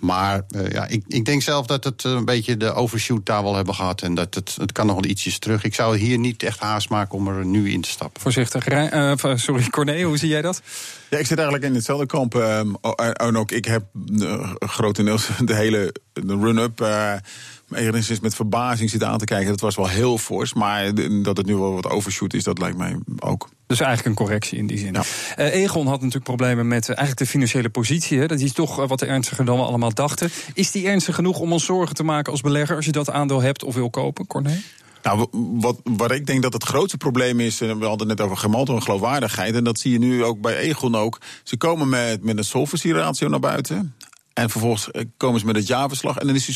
Maar 0.00 0.42
uh, 0.56 0.70
ja, 0.70 0.86
ik, 0.86 1.04
ik 1.06 1.24
denk 1.24 1.42
zelf 1.42 1.66
dat 1.66 1.84
het 1.84 2.04
een 2.04 2.24
beetje 2.24 2.56
de 2.56 2.72
overshoot 2.72 3.26
daar 3.26 3.42
wel 3.42 3.54
hebben 3.54 3.74
gehad. 3.74 4.02
En 4.02 4.14
dat 4.14 4.34
het, 4.34 4.56
het 4.60 4.72
kan 4.72 4.86
nog 4.86 4.94
wel 4.94 5.10
ietsjes 5.10 5.38
terug. 5.38 5.64
Ik 5.64 5.74
zou 5.74 5.96
hier 5.96 6.18
niet 6.18 6.42
echt 6.42 6.58
haast 6.58 6.88
maken 6.88 7.14
om 7.18 7.28
er 7.28 7.46
nu 7.46 7.70
in 7.70 7.80
te 7.80 7.88
stappen. 7.88 8.22
Voorzichtig. 8.22 8.68
Uh, 8.68 9.12
sorry, 9.34 9.68
Corné, 9.68 10.02
hoe 10.02 10.18
zie 10.18 10.28
jij 10.28 10.42
dat? 10.42 10.62
Ja, 11.10 11.18
ik 11.18 11.26
zit 11.26 11.38
eigenlijk 11.38 11.68
in 11.68 11.74
hetzelfde 11.74 12.06
kamp. 12.06 12.34
Um, 12.34 12.76
en 13.12 13.36
ook 13.36 13.50
ik 13.50 13.64
heb 13.64 13.84
uh, 14.12 14.52
grotendeels 14.58 15.28
de 15.44 15.54
hele 15.54 15.94
de 16.12 16.38
run-up... 16.40 16.80
Uh, 17.70 17.86
enigszins 17.86 18.20
met 18.20 18.34
verbazing 18.34 18.90
zitten 18.90 19.08
aan 19.08 19.18
te 19.18 19.24
kijken. 19.24 19.48
Dat 19.48 19.60
was 19.60 19.76
wel 19.76 19.88
heel 19.88 20.18
fors. 20.18 20.54
Maar 20.54 20.94
dat 21.22 21.36
het 21.36 21.46
nu 21.46 21.56
wel 21.56 21.74
wat 21.74 21.90
overshoot 21.90 22.34
is, 22.34 22.44
dat 22.44 22.58
lijkt 22.58 22.76
mij 22.76 22.98
ook. 23.18 23.48
Dus 23.66 23.80
eigenlijk 23.80 24.08
een 24.08 24.24
correctie 24.24 24.58
in 24.58 24.66
die 24.66 24.78
zin. 24.78 24.92
Ja. 24.92 25.02
Uh, 25.38 25.54
Egon 25.54 25.86
had 25.86 25.96
natuurlijk 25.96 26.24
problemen 26.24 26.68
met 26.68 26.82
uh, 26.82 26.88
eigenlijk 26.88 27.18
de 27.18 27.26
financiële 27.26 27.68
positie. 27.68 28.18
Hè. 28.18 28.26
Dat 28.26 28.40
is 28.40 28.52
toch 28.52 28.80
uh, 28.80 28.88
wat 28.88 29.02
ernstiger 29.02 29.44
dan 29.44 29.58
we 29.58 29.64
allemaal 29.64 29.94
dachten. 29.94 30.30
Is 30.54 30.70
die 30.70 30.88
ernstig 30.88 31.14
genoeg 31.14 31.38
om 31.38 31.52
ons 31.52 31.64
zorgen 31.64 31.94
te 31.94 32.02
maken 32.02 32.32
als 32.32 32.40
belegger... 32.40 32.76
als 32.76 32.84
je 32.84 32.92
dat 32.92 33.10
aandeel 33.10 33.40
hebt 33.40 33.64
of 33.64 33.74
wil 33.74 33.90
kopen, 33.90 34.26
Corné? 34.26 34.60
Nou, 35.02 35.26
wat, 35.32 35.80
wat 35.84 36.10
ik 36.10 36.26
denk 36.26 36.42
dat 36.42 36.52
het 36.52 36.64
grootste 36.64 36.96
probleem 36.96 37.40
is, 37.40 37.58
we 37.58 37.66
hadden 37.66 38.08
het 38.08 38.18
net 38.18 38.20
over 38.20 38.36
gemalto 38.36 38.74
en 38.74 38.82
geloofwaardigheid, 38.82 39.54
en 39.54 39.64
dat 39.64 39.78
zie 39.78 39.92
je 39.92 39.98
nu 39.98 40.24
ook 40.24 40.40
bij 40.40 40.56
Egon 40.56 40.94
ook. 40.94 41.18
Ze 41.42 41.56
komen 41.56 41.88
met, 41.88 42.24
met 42.24 42.38
een 42.38 42.44
solvency 42.44 42.92
ratio 42.92 43.28
naar 43.28 43.40
buiten. 43.40 43.94
En 44.40 44.50
vervolgens 44.50 44.90
eh, 44.90 45.04
komen 45.16 45.40
ze 45.40 45.46
met 45.46 45.56
het 45.56 45.66
jaarverslag 45.66 46.16
en 46.16 46.26
dan 46.26 46.36
is 46.36 46.44
die 46.44 46.54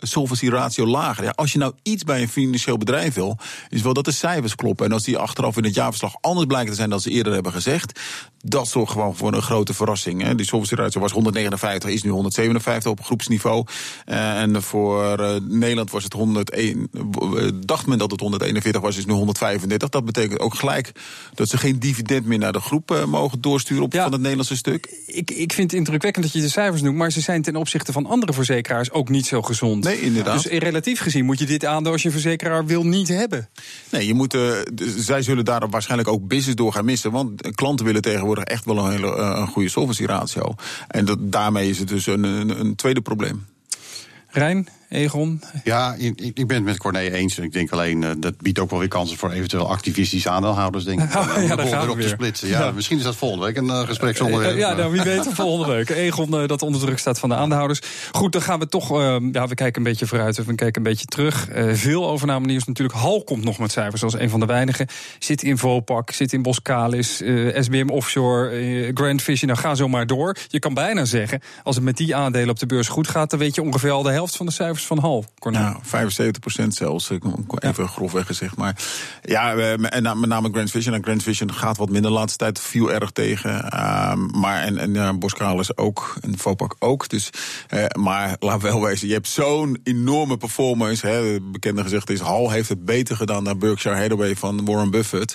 solvency 0.00 0.48
ratio 0.48 0.86
lager. 0.86 1.24
Ja, 1.24 1.32
als 1.34 1.52
je 1.52 1.58
nou 1.58 1.72
iets 1.82 2.04
bij 2.04 2.22
een 2.22 2.28
financieel 2.28 2.78
bedrijf 2.78 3.14
wil, 3.14 3.38
is 3.68 3.82
wel 3.82 3.92
dat 3.92 4.04
de 4.04 4.12
cijfers 4.12 4.54
kloppen. 4.54 4.86
En 4.86 4.92
als 4.92 5.02
die 5.02 5.18
achteraf 5.18 5.56
in 5.56 5.64
het 5.64 5.74
jaarverslag 5.74 6.14
anders 6.20 6.46
blijken 6.46 6.70
te 6.70 6.76
zijn 6.76 6.90
dan 6.90 7.00
ze 7.00 7.10
eerder 7.10 7.32
hebben 7.32 7.52
gezegd, 7.52 8.00
dat 8.48 8.68
zorgt 8.68 8.92
gewoon 8.92 9.16
voor 9.16 9.32
een 9.32 9.42
grote 9.42 9.74
verrassing. 9.74 10.22
Hè. 10.22 10.34
Die 10.34 10.46
solvency 10.46 10.74
ratio 10.74 11.00
was 11.00 11.12
159, 11.12 11.90
is 11.90 12.02
nu 12.02 12.10
157 12.10 12.90
op 12.90 13.04
groepsniveau. 13.04 13.66
Uh, 14.06 14.40
en 14.40 14.62
voor 14.62 15.20
uh, 15.20 15.30
Nederland 15.48 15.90
was 15.90 16.04
het 16.04 16.12
101, 16.12 16.90
dacht 17.64 17.86
men 17.86 17.98
dat 17.98 18.10
het 18.10 18.20
141 18.20 18.80
was, 18.80 18.96
is 18.96 19.06
nu 19.06 19.12
135. 19.12 19.88
Dat 19.88 20.04
betekent 20.04 20.40
ook 20.40 20.54
gelijk 20.54 20.92
dat 21.34 21.48
ze 21.48 21.58
geen 21.58 21.78
dividend 21.78 22.26
meer 22.26 22.38
naar 22.38 22.52
de 22.52 22.60
groep 22.60 23.04
mogen 23.06 23.40
doorsturen 23.40 23.84
op, 23.84 23.92
ja, 23.92 24.02
van 24.02 24.12
het 24.12 24.20
Nederlandse 24.20 24.56
stuk. 24.56 25.02
Ik, 25.06 25.30
ik 25.30 25.52
vind 25.52 25.70
het 25.70 25.80
indrukwekkend 25.80 26.24
dat 26.24 26.34
je 26.34 26.40
de 26.40 26.48
cijfers 26.48 26.82
noemt, 26.82 26.96
maar 26.96 27.12
ze 27.12 27.20
zijn 27.26 27.42
ten 27.42 27.56
opzichte 27.56 27.92
van 27.92 28.06
andere 28.06 28.32
verzekeraars 28.32 28.90
ook 28.90 29.08
niet 29.08 29.26
zo 29.26 29.42
gezond. 29.42 29.84
Nee, 29.84 30.00
inderdaad. 30.00 30.42
Dus 30.42 30.58
relatief 30.58 31.00
gezien 31.00 31.24
moet 31.24 31.38
je 31.38 31.46
dit 31.46 31.64
aandeel 31.64 31.92
als 31.92 32.02
je 32.02 32.08
een 32.08 32.14
verzekeraar 32.14 32.66
wil 32.66 32.86
niet 32.86 33.08
hebben. 33.08 33.48
Nee, 33.90 34.06
je 34.06 34.14
moet, 34.14 34.34
uh, 34.34 34.50
zij 34.96 35.22
zullen 35.22 35.44
daar 35.44 35.68
waarschijnlijk 35.68 36.08
ook 36.08 36.28
business 36.28 36.56
door 36.56 36.72
gaan 36.72 36.84
missen. 36.84 37.10
Want 37.10 37.54
klanten 37.54 37.86
willen 37.86 38.02
tegenwoordig 38.02 38.44
echt 38.44 38.64
wel 38.64 38.78
een 38.78 38.90
hele 38.90 39.16
een 39.16 39.46
goede 39.46 39.68
solvency 39.68 40.04
ratio. 40.04 40.54
En 40.88 41.04
dat, 41.04 41.18
daarmee 41.20 41.68
is 41.68 41.78
het 41.78 41.88
dus 41.88 42.06
een, 42.06 42.22
een, 42.22 42.60
een 42.60 42.74
tweede 42.74 43.00
probleem. 43.00 43.46
Rijn, 44.28 44.68
Egon? 44.88 45.42
Ja, 45.64 45.94
ik, 45.98 46.20
ik 46.20 46.46
ben 46.46 46.56
het 46.56 46.64
met 46.64 46.78
Corné 46.78 46.98
eens. 46.98 47.38
Ik 47.38 47.52
denk 47.52 47.70
alleen, 47.70 48.02
uh, 48.02 48.10
dat 48.18 48.36
biedt 48.40 48.58
ook 48.58 48.70
wel 48.70 48.78
weer 48.78 48.88
kansen 48.88 49.16
voor 49.16 49.30
eventueel 49.30 49.68
activistische 49.68 50.30
aandeelhouders, 50.30 50.84
denk 50.84 51.02
ik. 51.02 51.14
Oh, 51.26 51.42
ja, 51.46 51.56
daar 51.56 51.66
gaan 51.66 51.80
weer 51.80 51.90
op 51.90 52.00
te 52.00 52.08
splitsen. 52.08 52.48
Ja, 52.48 52.60
ja, 52.60 52.70
Misschien 52.70 52.98
is 52.98 53.02
dat 53.02 53.16
volgende 53.16 53.44
week 53.44 53.56
een 53.56 53.64
uh, 53.64 53.80
gesprek 53.80 54.16
zonder... 54.16 54.56
Ja, 54.56 54.74
nou, 54.74 54.92
wie 54.92 55.02
weet 55.02 55.28
volgende 55.32 55.74
week. 55.74 55.88
Egon, 55.88 56.30
dat 56.30 56.62
onder 56.62 56.80
druk 56.80 56.98
staat 56.98 57.18
van 57.18 57.28
de 57.28 57.34
aandeelhouders. 57.34 57.80
Goed, 58.12 58.32
dan 58.32 58.42
gaan 58.42 58.58
we 58.58 58.68
toch... 58.68 58.88
ja, 59.32 59.46
we 59.46 59.54
kijken 59.54 59.76
een 59.76 59.82
beetje 59.82 60.06
vooruit, 60.06 60.36
we 60.36 60.54
kijken 60.54 60.76
een 60.76 60.90
beetje 60.90 61.06
terug. 61.06 61.48
veel 61.72 62.08
overname 62.08 62.46
nieuws 62.46 62.64
natuurlijk. 62.64 62.98
Hal 62.98 63.24
komt 63.24 63.44
nog 63.44 63.58
met 63.58 63.72
cijfers, 63.72 64.02
als 64.02 64.18
een 64.18 64.30
van 64.30 64.40
de 64.40 64.46
weinigen. 64.46 64.86
Zit 65.18 65.42
in 65.42 65.58
Vopak, 65.58 66.10
zit 66.10 66.32
in 66.32 66.42
Boskalis, 66.42 67.22
SBM 67.54 67.88
Offshore, 67.88 68.90
Grand 68.94 69.22
Vision. 69.22 69.50
Nou, 69.50 69.60
ga 69.62 69.74
zo 69.74 69.88
maar 69.88 70.06
door. 70.06 70.36
Je 70.48 70.58
kan 70.58 70.74
bijna 70.74 71.04
zeggen, 71.04 71.40
als 71.62 71.74
het 71.74 71.84
met 71.84 71.96
die 71.96 72.16
aandelen 72.16 72.50
op 72.50 72.58
de 72.58 72.66
beurs 72.66 72.88
goed 72.88 73.08
gaat... 73.08 73.30
dan 73.30 73.38
weet 73.38 73.54
je 73.54 73.62
ongeveer 73.62 73.90
al 73.90 74.02
de 74.02 74.10
helft 74.10 74.36
van 74.36 74.46
de 74.46 74.52
cijfers 74.52 74.75
van 74.84 74.98
Hal. 74.98 75.24
Cornel. 75.38 75.62
Ja, 75.62 75.78
75 75.82 76.40
procent 76.40 76.74
zelfs, 76.74 77.10
even 77.10 77.32
ja. 77.76 77.86
grofweg 77.86 78.26
gezegd. 78.26 78.56
Maar 78.56 78.76
ja, 79.22 79.54
en 79.54 79.80
met 80.20 80.28
name 80.28 80.48
Grand 80.52 80.70
Vision. 80.70 80.94
En 80.94 81.02
Grand 81.02 81.22
Vision 81.22 81.52
gaat 81.52 81.76
wat 81.76 81.90
minder 81.90 82.10
de 82.10 82.16
laatste 82.16 82.38
tijd, 82.38 82.60
viel 82.60 82.92
erg 82.92 83.10
tegen. 83.10 83.50
Uh, 83.74 84.14
maar 84.14 84.62
en, 84.62 84.78
en 84.78 84.94
ja, 84.94 85.14
Boskalis 85.14 85.76
ook, 85.76 86.16
en 86.20 86.38
Vopak 86.38 86.76
ook. 86.78 87.08
Dus, 87.08 87.30
uh, 87.70 87.84
maar 87.98 88.36
laat 88.38 88.62
wel 88.62 88.80
wezen, 88.80 89.08
je 89.08 89.14
hebt 89.14 89.28
zo'n 89.28 89.80
enorme 89.82 90.36
performance. 90.36 91.06
Hè, 91.06 91.40
bekende 91.40 91.82
gezegd 91.82 92.10
is, 92.10 92.20
Hal 92.20 92.50
heeft 92.50 92.68
het 92.68 92.84
beter 92.84 93.16
gedaan 93.16 93.44
dan 93.44 93.58
Berkshire 93.58 93.96
Hathaway 93.96 94.36
van 94.36 94.64
Warren 94.64 94.90
Buffett. 94.90 95.34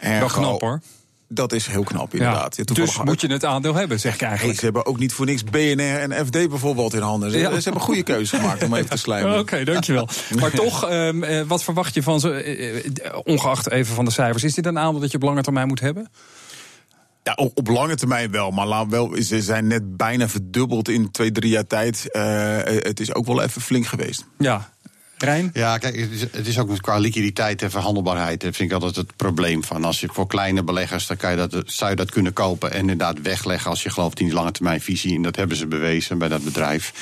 Wel 0.00 0.28
knap 0.28 0.60
hoor. 0.60 0.80
Dat 1.28 1.52
is 1.52 1.66
heel 1.66 1.82
knap, 1.82 2.12
inderdaad. 2.14 2.56
Ja, 2.56 2.64
dus 2.64 3.02
moet 3.02 3.20
je 3.20 3.26
het 3.26 3.44
aandeel 3.44 3.74
hebben, 3.74 4.00
zeg 4.00 4.14
ik 4.14 4.20
eigenlijk. 4.20 4.50
Hey, 4.50 4.58
ze 4.58 4.64
hebben 4.64 4.86
ook 4.86 4.98
niet 4.98 5.12
voor 5.12 5.26
niks 5.26 5.44
BNR 5.44 6.10
en 6.10 6.26
FD 6.26 6.48
bijvoorbeeld 6.48 6.94
in 6.94 7.00
handen. 7.00 7.30
Ze, 7.30 7.38
ja. 7.38 7.48
ze 7.48 7.54
hebben 7.54 7.74
een 7.74 7.80
goede 7.80 8.02
keuze 8.02 8.36
gemaakt 8.36 8.62
om 8.62 8.74
even 8.74 8.90
te 8.90 8.96
slijmen. 8.96 9.30
Oké, 9.32 9.40
okay, 9.40 9.64
dankjewel. 9.64 10.08
Maar 10.40 10.50
toch, 10.50 10.90
um, 10.90 11.46
wat 11.46 11.64
verwacht 11.64 11.94
je 11.94 12.02
van 12.02 12.20
ze, 12.20 12.56
uh, 12.58 13.18
ongeacht 13.24 13.70
even 13.70 13.94
van 13.94 14.04
de 14.04 14.10
cijfers... 14.10 14.44
is 14.44 14.54
dit 14.54 14.66
een 14.66 14.78
aandeel 14.78 15.00
dat 15.00 15.10
je 15.10 15.16
op 15.16 15.22
lange 15.22 15.42
termijn 15.42 15.68
moet 15.68 15.80
hebben? 15.80 16.10
Ja, 17.22 17.32
op, 17.32 17.58
op, 17.58 17.68
lange 17.68 17.94
termijn 17.94 18.30
wel. 18.30 18.50
Maar 18.50 18.66
laat 18.66 18.88
wel, 18.88 19.16
ze 19.22 19.42
zijn 19.42 19.66
net 19.66 19.96
bijna 19.96 20.28
verdubbeld 20.28 20.88
in 20.88 21.10
twee, 21.10 21.32
drie 21.32 21.50
jaar 21.50 21.66
tijd. 21.66 22.08
Uh, 22.12 22.22
het 22.62 23.00
is 23.00 23.14
ook 23.14 23.26
wel 23.26 23.42
even 23.42 23.60
flink 23.60 23.86
geweest. 23.86 24.24
Ja, 24.38 24.70
Rijn? 25.18 25.50
Ja, 25.52 25.78
kijk, 25.78 25.96
het 25.96 26.10
is, 26.10 26.20
het 26.20 26.46
is, 26.46 26.58
ook 26.58 26.80
qua 26.80 26.98
liquiditeit 26.98 27.62
en 27.62 27.70
verhandelbaarheid. 27.70 28.40
Dat 28.40 28.56
vind 28.56 28.70
ik 28.70 28.74
altijd 28.74 28.96
het 28.96 29.16
probleem 29.16 29.64
van. 29.64 29.84
Als 29.84 30.00
je 30.00 30.08
voor 30.12 30.26
kleine 30.26 30.62
beleggers, 30.62 31.06
dan 31.06 31.16
kan 31.16 31.30
je 31.30 31.36
dat, 31.36 31.62
zou 31.66 31.90
je 31.90 31.96
dat 31.96 32.10
kunnen 32.10 32.32
kopen 32.32 32.72
en 32.72 32.78
inderdaad 32.78 33.20
wegleggen 33.20 33.70
als 33.70 33.82
je 33.82 33.90
gelooft 33.90 34.20
in 34.20 34.26
die 34.26 34.34
lange 34.34 34.50
termijn 34.50 34.80
visie. 34.80 35.16
En 35.16 35.22
dat 35.22 35.36
hebben 35.36 35.56
ze 35.56 35.66
bewezen 35.66 36.18
bij 36.18 36.28
dat 36.28 36.44
bedrijf. 36.44 36.92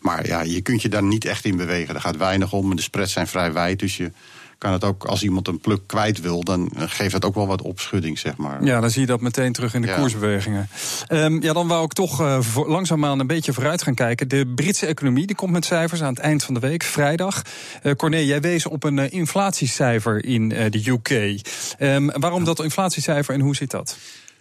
Maar 0.00 0.26
ja, 0.26 0.40
je 0.40 0.60
kunt 0.60 0.82
je 0.82 0.88
daar 0.88 1.02
niet 1.02 1.24
echt 1.24 1.44
in 1.44 1.56
bewegen. 1.56 1.94
Er 1.94 2.00
gaat 2.00 2.16
weinig 2.16 2.52
om. 2.52 2.76
De 2.76 2.82
spreads 2.82 3.12
zijn 3.12 3.26
vrij 3.26 3.52
wijd. 3.52 3.78
Dus 3.78 3.96
je 3.96 4.12
kan 4.60 4.72
het 4.72 4.84
ook, 4.84 5.04
als 5.04 5.22
iemand 5.22 5.48
een 5.48 5.60
pluk 5.60 5.80
kwijt 5.86 6.20
wil, 6.20 6.42
dan 6.44 6.70
geeft 6.76 7.12
het 7.12 7.24
ook 7.24 7.34
wel 7.34 7.46
wat 7.46 7.62
opschudding, 7.62 8.18
zeg 8.18 8.36
maar. 8.36 8.64
Ja, 8.64 8.80
dan 8.80 8.90
zie 8.90 9.00
je 9.00 9.06
dat 9.06 9.20
meteen 9.20 9.52
terug 9.52 9.74
in 9.74 9.82
de 9.82 9.94
koersbewegingen. 9.94 10.68
Um, 11.08 11.42
ja, 11.42 11.52
dan 11.52 11.68
wou 11.68 11.84
ik 11.84 11.92
toch 11.92 12.20
uh, 12.20 12.38
langzaamaan 12.66 13.18
een 13.18 13.26
beetje 13.26 13.52
vooruit 13.52 13.82
gaan 13.82 13.94
kijken. 13.94 14.28
De 14.28 14.46
Britse 14.54 14.86
economie 14.86 15.26
die 15.26 15.36
komt 15.36 15.52
met 15.52 15.64
cijfers 15.64 16.02
aan 16.02 16.14
het 16.14 16.18
eind 16.18 16.44
van 16.44 16.54
de 16.54 16.60
week, 16.60 16.82
vrijdag. 16.82 17.42
Uh, 17.82 17.94
Corné, 17.94 18.16
jij 18.16 18.40
wees 18.40 18.66
op 18.66 18.84
een 18.84 18.96
uh, 18.96 19.12
inflatiecijfer 19.12 20.24
in 20.24 20.48
de 20.48 20.82
UK. 20.84 21.10
Um, 21.10 21.40
ehm, 21.78 22.20
waarom 22.20 22.44
dat 22.44 22.62
inflatiecijfer 22.62 23.34
en 23.34 23.40
hoe 23.40 23.56
zit 23.56 23.70
dat? 23.70 23.96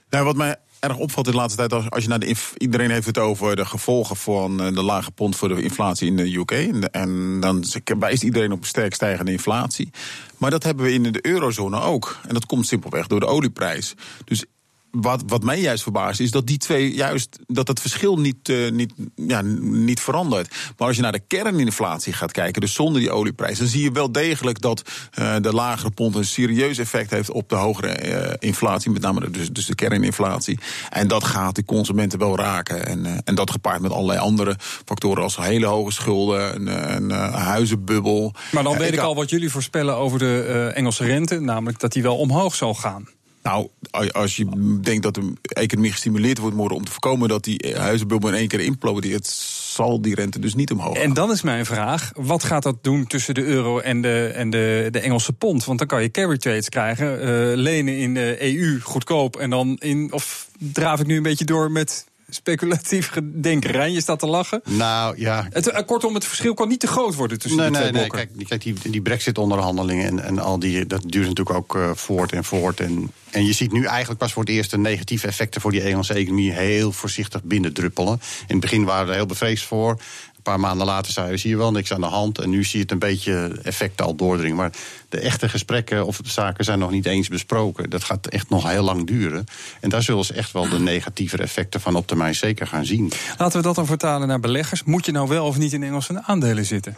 Nou, 0.09 0.25
wat 0.25 0.35
mij 0.35 0.55
erg 0.79 0.97
opvalt 0.97 1.25
in 1.25 1.31
de 1.31 1.37
laatste 1.37 1.57
tijd. 1.57 1.73
Als, 1.73 1.89
als 1.89 2.03
je 2.03 2.09
naar 2.09 2.19
de 2.19 2.35
iedereen 2.57 2.91
heeft 2.91 3.05
het 3.05 3.17
over 3.17 3.55
de 3.55 3.65
gevolgen 3.65 4.15
van 4.15 4.61
eh, 4.61 4.73
de 4.73 4.83
lage 4.83 5.11
pond 5.11 5.35
voor 5.35 5.47
de 5.47 5.61
inflatie 5.61 6.07
in 6.07 6.15
de 6.15 6.35
UK. 6.35 6.51
En, 6.51 7.39
dan 7.39 7.63
wijst 7.99 8.23
iedereen 8.23 8.51
op 8.51 8.65
sterk 8.65 8.93
stijgende 8.93 9.31
inflatie. 9.31 9.89
Maar 10.37 10.51
dat 10.51 10.63
hebben 10.63 10.85
we 10.85 10.93
in 10.93 11.03
de 11.03 11.25
eurozone 11.25 11.79
ook. 11.79 12.19
En 12.27 12.33
dat 12.33 12.45
komt 12.45 12.67
simpelweg 12.67 13.07
door 13.07 13.19
de 13.19 13.25
olieprijs. 13.25 13.93
Dus 14.25 14.45
wat, 14.91 15.23
wat 15.27 15.43
mij 15.43 15.59
juist 15.59 15.83
verbaast 15.83 16.19
is 16.19 16.31
dat 16.31 16.47
die 16.47 16.57
twee 16.57 16.93
juist 16.93 17.39
dat 17.47 17.67
het 17.67 17.81
verschil 17.81 18.19
niet, 18.19 18.49
uh, 18.49 18.71
niet, 18.71 18.93
ja, 19.15 19.41
niet 19.61 19.99
verandert. 19.99 20.55
Maar 20.77 20.87
als 20.87 20.95
je 20.95 21.01
naar 21.01 21.11
de 21.11 21.23
kerninflatie 21.27 22.13
gaat 22.13 22.31
kijken, 22.31 22.61
dus 22.61 22.73
zonder 22.73 23.01
die 23.01 23.11
olieprijs, 23.11 23.57
dan 23.57 23.67
zie 23.67 23.83
je 23.83 23.91
wel 23.91 24.11
degelijk 24.11 24.61
dat 24.61 24.81
uh, 25.19 25.35
de 25.41 25.53
lagere 25.53 25.91
pond 25.91 26.15
een 26.15 26.25
serieus 26.25 26.77
effect 26.77 27.09
heeft 27.09 27.31
op 27.31 27.49
de 27.49 27.55
hogere 27.55 28.09
uh, 28.09 28.33
inflatie, 28.39 28.91
met 28.91 29.01
name 29.01 29.29
dus, 29.29 29.49
dus 29.49 29.65
de 29.65 29.75
kerninflatie. 29.75 30.59
En 30.89 31.07
dat 31.07 31.23
gaat 31.23 31.55
de 31.55 31.65
consumenten 31.65 32.19
wel 32.19 32.37
raken. 32.37 32.85
En, 32.85 33.21
en 33.23 33.35
dat 33.35 33.51
gepaard 33.51 33.81
met 33.81 33.91
allerlei 33.91 34.19
andere 34.19 34.55
factoren 34.85 35.23
als 35.23 35.37
hele 35.37 35.65
hoge 35.65 35.91
schulden, 35.91 36.55
een, 36.55 36.95
een 36.95 37.31
huizenbubbel. 37.31 38.33
Maar 38.51 38.63
dan 38.63 38.77
weet 38.77 38.93
ik 38.93 38.99
al 38.99 39.15
wat 39.15 39.29
jullie 39.29 39.49
voorspellen 39.49 39.95
over 39.95 40.19
de 40.19 40.71
Engelse 40.75 41.05
rente, 41.05 41.39
namelijk 41.39 41.79
dat 41.79 41.91
die 41.91 42.03
wel 42.03 42.17
omhoog 42.17 42.55
zal 42.55 42.73
gaan. 42.73 43.07
Nou, 43.49 43.67
als 44.11 44.35
je 44.35 44.45
denkt 44.81 45.03
dat 45.03 45.13
de 45.13 45.33
economie 45.41 45.91
gestimuleerd 45.91 46.37
wordt 46.37 46.55
worden 46.55 46.77
om 46.77 46.83
te 46.85 46.91
voorkomen 46.91 47.29
dat 47.29 47.43
die 47.43 47.75
huizenbubbel 47.77 48.29
in 48.29 48.35
één 48.35 48.47
keer 48.47 48.59
implodeert, 48.59 49.27
zal 49.27 50.01
die 50.01 50.15
rente 50.15 50.39
dus 50.39 50.55
niet 50.55 50.71
omhoog 50.71 50.95
gaan. 50.95 51.03
En 51.03 51.13
dan 51.13 51.31
is 51.31 51.41
mijn 51.41 51.65
vraag: 51.65 52.11
wat 52.15 52.43
gaat 52.43 52.63
dat 52.63 52.83
doen 52.83 53.07
tussen 53.07 53.33
de 53.33 53.43
euro 53.43 53.79
en 53.79 54.01
de, 54.01 54.31
en 54.35 54.49
de, 54.49 54.87
de 54.91 54.99
Engelse 54.99 55.33
pond? 55.33 55.65
Want 55.65 55.79
dan 55.79 55.87
kan 55.87 56.01
je 56.01 56.11
carry 56.11 56.37
trades 56.37 56.69
krijgen, 56.69 57.19
uh, 57.19 57.55
lenen 57.55 57.97
in 57.97 58.13
de 58.13 58.55
EU 58.55 58.79
goedkoop 58.79 59.35
en 59.35 59.49
dan 59.49 59.75
in. 59.79 60.13
Of 60.13 60.49
draaf 60.59 60.99
ik 60.99 61.07
nu 61.07 61.17
een 61.17 61.23
beetje 61.23 61.45
door 61.45 61.71
met 61.71 62.05
speculatief 62.29 63.11
denken. 63.49 63.71
Rijn, 63.71 63.93
je 63.93 64.01
staat 64.01 64.19
te 64.19 64.27
lachen. 64.27 64.61
Nou 64.63 65.19
ja. 65.19 65.47
Het, 65.49 65.67
eh, 65.67 65.85
kortom, 65.85 66.13
het 66.13 66.25
verschil 66.25 66.53
kan 66.53 66.67
niet 66.67 66.79
te 66.79 66.87
groot 66.87 67.15
worden 67.15 67.39
tussen 67.39 67.59
nee, 67.59 67.69
die 67.69 67.79
twee 67.79 67.91
nee, 67.91 68.01
blokken. 68.01 68.29
Nee, 68.33 68.45
kijk, 68.45 68.61
kijk 68.61 68.81
die, 68.81 68.91
die 68.91 69.01
brexit-onderhandelingen 69.01 70.05
en, 70.05 70.23
en 70.23 70.39
al 70.39 70.59
die, 70.59 70.85
dat 70.85 71.01
duurt 71.05 71.27
natuurlijk 71.27 71.57
ook 71.57 71.75
uh, 71.75 71.91
voort 71.93 72.31
en 72.31 72.43
voort. 72.43 72.79
En, 72.79 73.11
en 73.29 73.45
je 73.45 73.53
ziet 73.53 73.71
nu 73.71 73.85
eigenlijk 73.85 74.19
pas 74.19 74.33
voor 74.33 74.43
het 74.43 74.51
eerst 74.51 74.71
de 74.71 74.77
negatieve 74.77 75.27
effecten 75.27 75.61
voor 75.61 75.71
die 75.71 75.81
Engelse 75.81 76.13
economie 76.13 76.51
heel 76.51 76.91
voorzichtig 76.91 77.43
binnendruppelen. 77.43 78.19
In 78.47 78.55
het 78.55 78.59
begin 78.59 78.83
waren 78.83 79.05
we 79.05 79.11
er 79.11 79.17
heel 79.17 79.25
bevreesd 79.25 79.63
voor. 79.63 79.99
Een 80.39 80.45
paar 80.51 80.59
maanden 80.59 80.85
later 80.85 81.11
zei 81.11 81.31
je, 81.31 81.37
zie 81.37 81.49
je 81.49 81.57
wel 81.57 81.71
niks 81.71 81.93
aan 81.93 82.01
de 82.01 82.07
hand. 82.07 82.39
En 82.39 82.49
nu 82.49 82.63
zie 82.63 82.75
je 82.75 82.81
het 82.81 82.91
een 82.91 82.99
beetje 82.99 83.59
effecten 83.63 84.05
al 84.05 84.15
doordringen. 84.15 84.55
Maar 84.55 84.71
de 85.09 85.19
echte 85.19 85.49
gesprekken 85.49 86.05
of 86.05 86.17
de 86.17 86.29
zaken 86.29 86.63
zijn 86.63 86.79
nog 86.79 86.91
niet 86.91 87.05
eens 87.05 87.27
besproken. 87.27 87.89
Dat 87.89 88.03
gaat 88.03 88.27
echt 88.27 88.49
nog 88.49 88.69
heel 88.69 88.83
lang 88.83 89.07
duren. 89.07 89.45
En 89.79 89.89
daar 89.89 90.03
zullen 90.03 90.25
ze 90.25 90.33
echt 90.33 90.51
wel 90.51 90.69
de 90.69 90.79
negatieve 90.79 91.37
effecten 91.37 91.81
van 91.81 91.95
op 91.95 92.07
termijn 92.07 92.35
zeker 92.35 92.67
gaan 92.67 92.85
zien. 92.85 93.11
Laten 93.37 93.57
we 93.57 93.65
dat 93.65 93.75
dan 93.75 93.85
vertalen 93.85 94.27
naar 94.27 94.39
beleggers. 94.39 94.83
Moet 94.83 95.05
je 95.05 95.11
nou 95.11 95.27
wel 95.27 95.45
of 95.45 95.57
niet 95.57 95.73
in 95.73 95.83
Engelse 95.83 96.23
aandelen 96.23 96.65
zitten? 96.65 96.97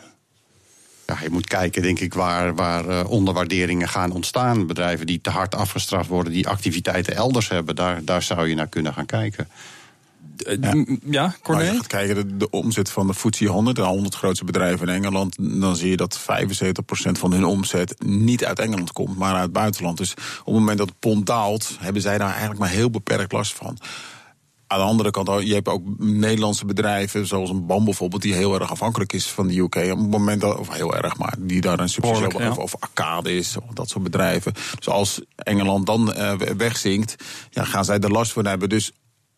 Ja, 1.08 1.17
je 1.21 1.30
moet 1.30 1.47
kijken, 1.47 1.82
denk 1.82 1.99
ik, 1.99 2.13
waar, 2.13 2.56
waar 2.56 2.86
uh, 2.88 3.04
onderwaarderingen 3.08 3.89
gaan 3.89 4.12
ontstaan. 4.12 4.67
Bedrijven 4.67 5.06
die 5.06 5.21
te 5.21 5.30
hard 5.30 5.56
afgestraft 5.56 6.10
worden, 6.10 6.34
die 6.34 6.47
activiteiten 6.47 7.15
elders 7.15 7.49
hebben, 7.49 7.75
daar, 7.75 8.06
daar 8.06 8.21
zou 8.21 8.47
je 8.47 8.56
naar 8.56 8.67
kunnen 8.67 8.93
gaan 8.93 9.06
kijken. 9.06 9.47
Ja, 10.62 10.86
ja 11.06 11.36
Corné? 11.41 11.62
Als 11.62 11.69
je 11.69 11.75
gaat 11.75 11.88
kijken, 11.88 12.15
de, 12.15 12.38
de, 12.38 12.49
omzet 12.49 12.89
van 12.89 13.08
de 13.08 13.13
FTSE 13.13 13.45
100, 13.45 13.75
de 13.75 13.82
100 13.82 14.15
grootste 14.15 14.45
bedrijven 14.45 14.88
in 14.88 14.93
Engeland, 14.93 15.62
dan 15.62 15.75
zie 15.75 15.89
je 15.89 15.97
dat 15.97 16.19
75% 16.19 16.23
van 17.12 17.32
hun 17.32 17.45
omzet 17.45 18.04
niet 18.06 18.45
uit 18.45 18.60
Engeland 18.60 18.91
komt, 18.91 19.17
maar 19.17 19.34
uit 19.34 19.43
het 19.43 19.51
buitenland. 19.51 19.97
Dus 19.97 20.12
op 20.12 20.45
het 20.45 20.54
moment 20.54 20.77
dat 20.77 20.88
het 20.88 20.99
pond 20.99 21.25
daalt, 21.25 21.77
hebben 21.80 22.01
zij 22.01 22.17
daar 22.17 22.30
eigenlijk 22.30 22.60
maar 22.60 22.69
heel 22.69 22.89
beperkt 22.89 23.32
last 23.32 23.54
van. 23.54 23.77
Aan 24.71 24.80
de 24.80 24.86
andere 24.86 25.12
kant, 25.12 25.47
je 25.47 25.54
hebt 25.54 25.67
ook 25.67 25.84
Nederlandse 25.97 26.65
bedrijven, 26.65 27.27
zoals 27.27 27.49
een 27.49 27.65
BAM 27.65 27.86
bijvoorbeeld, 27.86 28.21
die 28.21 28.34
heel 28.34 28.60
erg 28.60 28.71
afhankelijk 28.71 29.13
is 29.13 29.27
van 29.27 29.47
de 29.47 29.58
UK. 29.58 29.75
Op 29.75 29.97
het 29.97 30.10
moment 30.10 30.41
dat, 30.41 30.58
of 30.58 30.73
heel 30.73 30.95
erg, 30.95 31.17
maar 31.17 31.34
die 31.39 31.62
daar 31.62 31.80
een 31.80 31.89
subsidie 31.89 32.39
ja. 32.39 32.51
of, 32.51 32.75
Arcade 32.80 33.36
is, 33.36 33.58
of 33.58 33.73
dat 33.73 33.89
soort 33.89 34.04
bedrijven. 34.04 34.54
Dus 34.75 34.89
als 34.89 35.21
Engeland 35.36 35.86
dan 35.86 36.13
uh, 36.17 36.34
wegzinkt, 36.58 37.15
ja, 37.49 37.63
gaan 37.63 37.86
zij 37.86 37.99
er 37.99 38.12
last 38.12 38.32
van 38.32 38.45
hebben. 38.45 38.69
Dus 38.69 38.91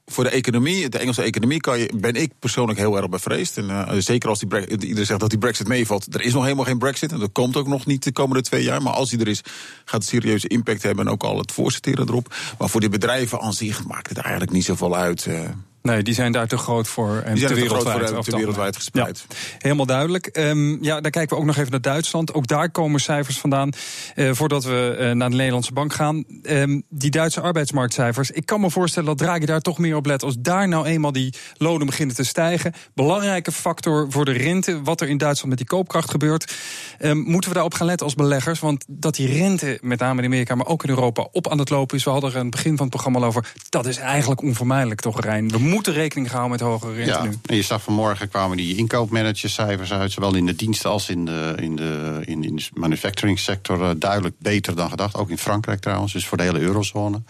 voor 0.06 0.24
de 0.24 0.30
economie, 0.30 0.90
de 0.90 0.98
Engelse 0.98 1.22
economie, 1.22 1.60
kan 1.60 1.80
je, 1.80 1.92
ben 1.96 2.16
ik 2.16 2.32
persoonlijk 2.40 2.80
heel 2.80 2.98
erg 2.98 3.10
bevreesd. 3.10 3.58
En 3.58 3.66
uh, 3.66 3.92
zeker 3.98 4.30
als 4.30 4.40
die 4.40 4.68
iedereen 4.68 5.06
zegt 5.06 5.20
dat 5.20 5.30
die 5.30 5.40
Brexit 5.40 5.68
meevalt. 5.68 6.16
Er 6.16 6.22
is 6.22 6.34
nog 6.34 6.44
helemaal 6.44 6.66
geen 6.66 6.78
Brexit. 6.78 7.12
En 7.12 7.20
dat 7.20 7.32
komt 7.32 7.56
ook 7.56 7.68
nog 7.68 7.86
niet 7.86 8.04
de 8.04 8.12
komende 8.12 8.42
twee 8.42 8.64
jaar. 8.64 8.82
Maar 8.82 8.94
als 8.94 9.10
die 9.10 9.20
er 9.20 9.28
is, 9.28 9.42
gaat 9.86 10.02
het 10.02 10.10
serieuze 10.10 10.48
impact 10.48 10.84
hebben. 10.84 11.06
En 11.06 11.12
ook 11.12 11.24
al 11.24 11.38
het 11.38 11.52
voorsorteren 11.52 12.08
erop. 12.08 12.36
Maar 12.58 12.70
voor 12.70 12.80
die 12.80 12.90
bedrijven 12.90 13.40
aan 13.40 13.54
zich 13.54 13.86
maakt 13.86 14.10
het 14.10 14.18
eigenlijk 14.18 14.52
niet 14.52 14.66
zoveel 14.66 14.96
uit. 14.96 15.26
Uh, 15.26 15.40
Nee, 15.84 16.04
die 16.04 16.14
zijn 16.14 16.32
daar 16.32 16.48
te 16.48 16.58
groot 16.58 16.88
voor. 16.88 17.22
En 17.26 17.32
die 17.34 17.42
zijn 17.42 17.54
te 17.54 17.60
wereldwijd, 17.60 17.84
wereldwijd, 17.84 18.14
voor, 18.14 18.24
te 18.24 18.38
wereldwijd 18.38 18.76
gespreid. 18.76 19.26
Ja, 19.30 19.36
helemaal 19.58 19.86
duidelijk. 19.86 20.30
Um, 20.34 20.84
ja, 20.84 21.02
dan 21.02 21.12
kijken 21.12 21.36
we 21.36 21.42
ook 21.42 21.48
nog 21.48 21.58
even 21.58 21.72
naar 21.72 21.82
Duitsland. 21.82 22.34
Ook 22.34 22.48
daar 22.48 22.72
komen 22.72 23.00
cijfers 23.00 23.40
vandaan. 23.40 23.72
Uh, 24.16 24.32
voordat 24.34 24.64
we 24.64 24.98
uh, 25.00 25.12
naar 25.12 25.30
de 25.30 25.36
Nederlandse 25.36 25.74
bank 25.74 25.94
gaan. 25.94 26.24
Um, 26.44 26.84
die 26.90 27.12
Duitse 27.12 27.42
arbeidsmarktcijfers. 27.42 28.32
Ik 28.32 28.46
kan 28.46 28.62
me 28.62 28.70
voorstellen 28.70 29.08
dat 29.10 29.18
Draghi 29.18 29.46
daar 29.46 29.62
toch 29.62 29.78
meer 29.78 29.96
op 29.96 30.06
let. 30.06 30.24
Als 30.24 30.36
daar 30.40 30.68
nou 30.68 30.86
eenmaal 30.86 31.12
die 31.12 31.34
lonen 31.58 31.86
beginnen 31.86 32.16
te 32.16 32.24
stijgen. 32.24 32.74
Belangrijke 32.94 33.52
factor 33.52 34.06
voor 34.10 34.26
de 34.26 34.32
rente. 34.32 34.82
Wat 34.82 35.02
er 35.02 35.10
in 35.10 35.18
Duitsland 35.18 35.50
met 35.50 35.58
die 35.58 35.68
koopkracht 35.68 36.12
gebeurt. 36.12 36.56
Um, 37.00 37.18
moeten 37.18 37.50
we 37.50 37.56
daarop 37.56 37.74
gaan 37.74 37.88
letten 37.88 38.06
als 38.06 38.16
beleggers? 38.16 38.60
Want 38.60 38.86
dat 38.88 39.16
die 39.16 39.28
rente, 39.28 39.78
met 39.82 40.00
name 40.00 40.20
in 40.20 40.28
Amerika, 40.28 40.56
maar 40.56 40.68
ook 40.68 40.84
in 40.84 40.90
Europa, 40.90 41.28
op 41.32 41.50
aan 41.50 41.60
het 41.60 41.70
lopen 41.70 41.98
is. 41.98 42.04
We 42.04 42.10
hadden 42.10 42.30
er 42.32 42.38
aan 42.38 42.42
het 42.42 42.56
begin 42.56 42.72
van 42.72 42.86
het 42.86 42.90
programma 42.90 43.20
al 43.20 43.26
over. 43.26 43.54
Dat 43.70 43.86
is 43.86 43.98
eigenlijk 43.98 44.42
onvermijdelijk, 44.42 45.02
toch, 45.02 45.22
Rijn? 45.22 45.50
We 45.50 45.60
moeten 45.74 45.94
rekening 45.94 46.30
houden 46.30 46.52
met 46.52 46.60
hogere 46.60 46.94
rente 46.94 47.12
ja, 47.12 47.24
nu. 47.24 47.38
En 47.46 47.56
je 47.56 47.62
zag 47.62 47.82
vanmorgen 47.82 48.30
kwamen 48.30 48.58
die 48.58 48.76
inkoopmanagerscijfers 48.76 49.92
uit, 49.92 50.12
zowel 50.12 50.36
in 50.36 50.46
de 50.46 50.56
diensten 50.56 50.90
als 50.90 51.10
in 51.10 51.26
de, 51.26 51.56
in 51.60 51.76
de, 51.76 52.22
in, 52.26 52.44
in 52.44 52.56
de 52.56 52.70
manufacturing 52.74 53.40
sector, 53.40 53.80
uh, 53.80 53.90
duidelijk 53.98 54.36
beter 54.40 54.76
dan 54.76 54.90
gedacht. 54.90 55.16
Ook 55.16 55.30
in 55.30 55.38
Frankrijk 55.38 55.80
trouwens, 55.80 56.14
dus 56.14 56.28
voor 56.28 56.38
de 56.38 56.44
hele 56.44 56.60
eurozone. 56.60 57.22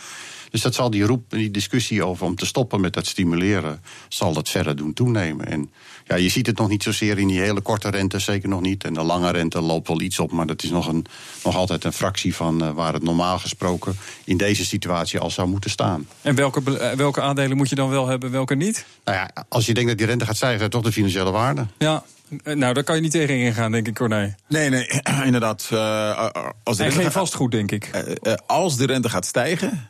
Dus 0.49 0.61
dat 0.61 0.73
zal 0.73 0.89
die 0.89 1.03
roep, 1.03 1.29
die 1.29 1.51
discussie 1.51 2.03
over 2.03 2.25
om 2.25 2.35
te 2.35 2.45
stoppen 2.45 2.81
met 2.81 2.93
dat 2.93 3.05
stimuleren, 3.05 3.81
zal 4.07 4.33
dat 4.33 4.49
verder 4.49 4.75
doen 4.75 4.93
toenemen. 4.93 5.45
En 5.47 5.71
ja, 6.07 6.15
je 6.15 6.29
ziet 6.29 6.47
het 6.47 6.57
nog 6.57 6.69
niet 6.69 6.83
zozeer 6.83 7.17
in 7.17 7.27
die 7.27 7.39
hele 7.39 7.61
korte 7.61 7.89
rente, 7.89 8.19
zeker 8.19 8.49
nog 8.49 8.61
niet. 8.61 8.83
En 8.83 8.93
de 8.93 9.03
lange 9.03 9.31
rente 9.31 9.61
loopt 9.61 9.87
wel 9.87 10.01
iets 10.01 10.19
op, 10.19 10.31
maar 10.31 10.45
dat 10.45 10.63
is 10.63 10.69
nog, 10.69 10.87
een, 10.87 11.05
nog 11.43 11.55
altijd 11.55 11.83
een 11.83 11.93
fractie 11.93 12.35
van 12.35 12.63
uh, 12.63 12.71
waar 12.71 12.93
het 12.93 13.03
normaal 13.03 13.39
gesproken 13.39 13.95
in 14.23 14.37
deze 14.37 14.65
situatie 14.65 15.19
al 15.19 15.29
zou 15.29 15.47
moeten 15.47 15.69
staan. 15.69 16.07
En 16.21 16.35
welke, 16.35 16.95
welke 16.95 17.21
aandelen 17.21 17.57
moet 17.57 17.69
je 17.69 17.75
dan 17.75 17.89
wel 17.89 18.07
hebben, 18.07 18.31
welke 18.31 18.55
niet? 18.55 18.85
Nou 19.03 19.17
ja, 19.17 19.45
als 19.49 19.65
je 19.65 19.73
denkt 19.73 19.89
dat 19.89 19.97
die 19.97 20.07
rente 20.07 20.25
gaat 20.25 20.35
stijgen, 20.35 20.69
toch 20.69 20.83
de 20.83 20.91
financiële 20.91 21.31
waarde. 21.31 21.65
Ja, 21.77 22.03
nou, 22.43 22.73
daar 22.73 22.83
kan 22.83 22.95
je 22.95 23.01
niet 23.01 23.11
tegen 23.11 23.37
ingaan, 23.37 23.71
denk 23.71 23.87
ik, 23.87 23.95
Corné. 23.95 24.35
Nee, 24.47 24.69
nee, 24.69 24.87
inderdaad. 25.25 25.69
Uh, 25.73 26.29
als 26.63 26.77
de 26.77 26.83
en 26.83 26.91
geen 26.91 27.11
vastgoed, 27.11 27.51
denk 27.51 27.71
ik. 27.71 27.89
Uh, 27.95 28.15
uh, 28.23 28.33
als 28.45 28.77
de 28.77 28.85
rente 28.85 29.09
gaat 29.09 29.25
stijgen, 29.25 29.89